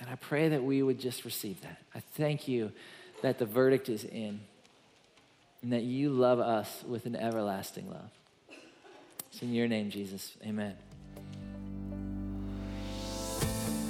And 0.00 0.08
I 0.08 0.14
pray 0.14 0.48
that 0.48 0.64
we 0.64 0.82
would 0.82 0.98
just 0.98 1.24
receive 1.24 1.60
that. 1.60 1.76
I 1.94 2.00
thank 2.00 2.48
you 2.48 2.72
that 3.22 3.38
the 3.38 3.44
verdict 3.44 3.88
is 3.88 4.04
in 4.04 4.40
and 5.62 5.72
that 5.72 5.82
you 5.82 6.10
love 6.10 6.40
us 6.40 6.82
with 6.88 7.04
an 7.04 7.14
everlasting 7.14 7.88
love. 7.90 8.10
It's 9.30 9.42
in 9.42 9.52
your 9.52 9.68
name, 9.68 9.90
Jesus. 9.90 10.36
Amen. 10.44 10.74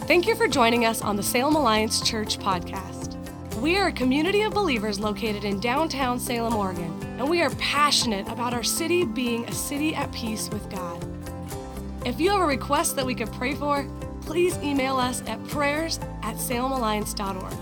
Thank 0.03 0.27
you 0.27 0.35
for 0.35 0.49
joining 0.49 0.85
us 0.85 1.01
on 1.01 1.15
the 1.15 1.23
Salem 1.23 1.55
Alliance 1.55 2.01
Church 2.01 2.39
podcast. 2.41 3.15
We 3.61 3.77
are 3.77 3.89
a 3.89 3.93
community 3.93 4.43
of 4.43 4.53
believers 4.53 4.99
located 4.99 5.45
in 5.45 5.61
downtown 5.61 6.19
Salem, 6.19 6.57
Oregon, 6.57 6.91
and 7.19 7.29
we 7.29 7.43
are 7.43 7.51
passionate 7.51 8.27
about 8.27 8.53
our 8.53 8.65
city 8.65 9.05
being 9.05 9.45
a 9.45 9.53
city 9.53 9.95
at 9.95 10.11
peace 10.11 10.49
with 10.51 10.69
God. 10.69 11.07
If 12.05 12.19
you 12.19 12.31
have 12.31 12.41
a 12.41 12.47
request 12.47 12.97
that 12.97 13.07
we 13.07 13.15
could 13.15 13.31
pray 13.33 13.55
for, 13.55 13.87
please 14.31 14.57
email 14.59 14.97
us 14.97 15.25
at 15.27 15.45
prayers 15.49 15.99
at 16.23 16.37
salemalliance.org. 16.37 17.53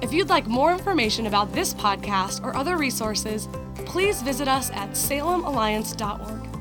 If 0.00 0.12
you'd 0.12 0.28
like 0.28 0.46
more 0.46 0.70
information 0.70 1.26
about 1.26 1.52
this 1.52 1.74
podcast 1.74 2.44
or 2.44 2.56
other 2.56 2.76
resources, 2.76 3.48
please 3.84 4.22
visit 4.22 4.46
us 4.46 4.70
at 4.70 4.90
salemalliance.org. 4.90 6.51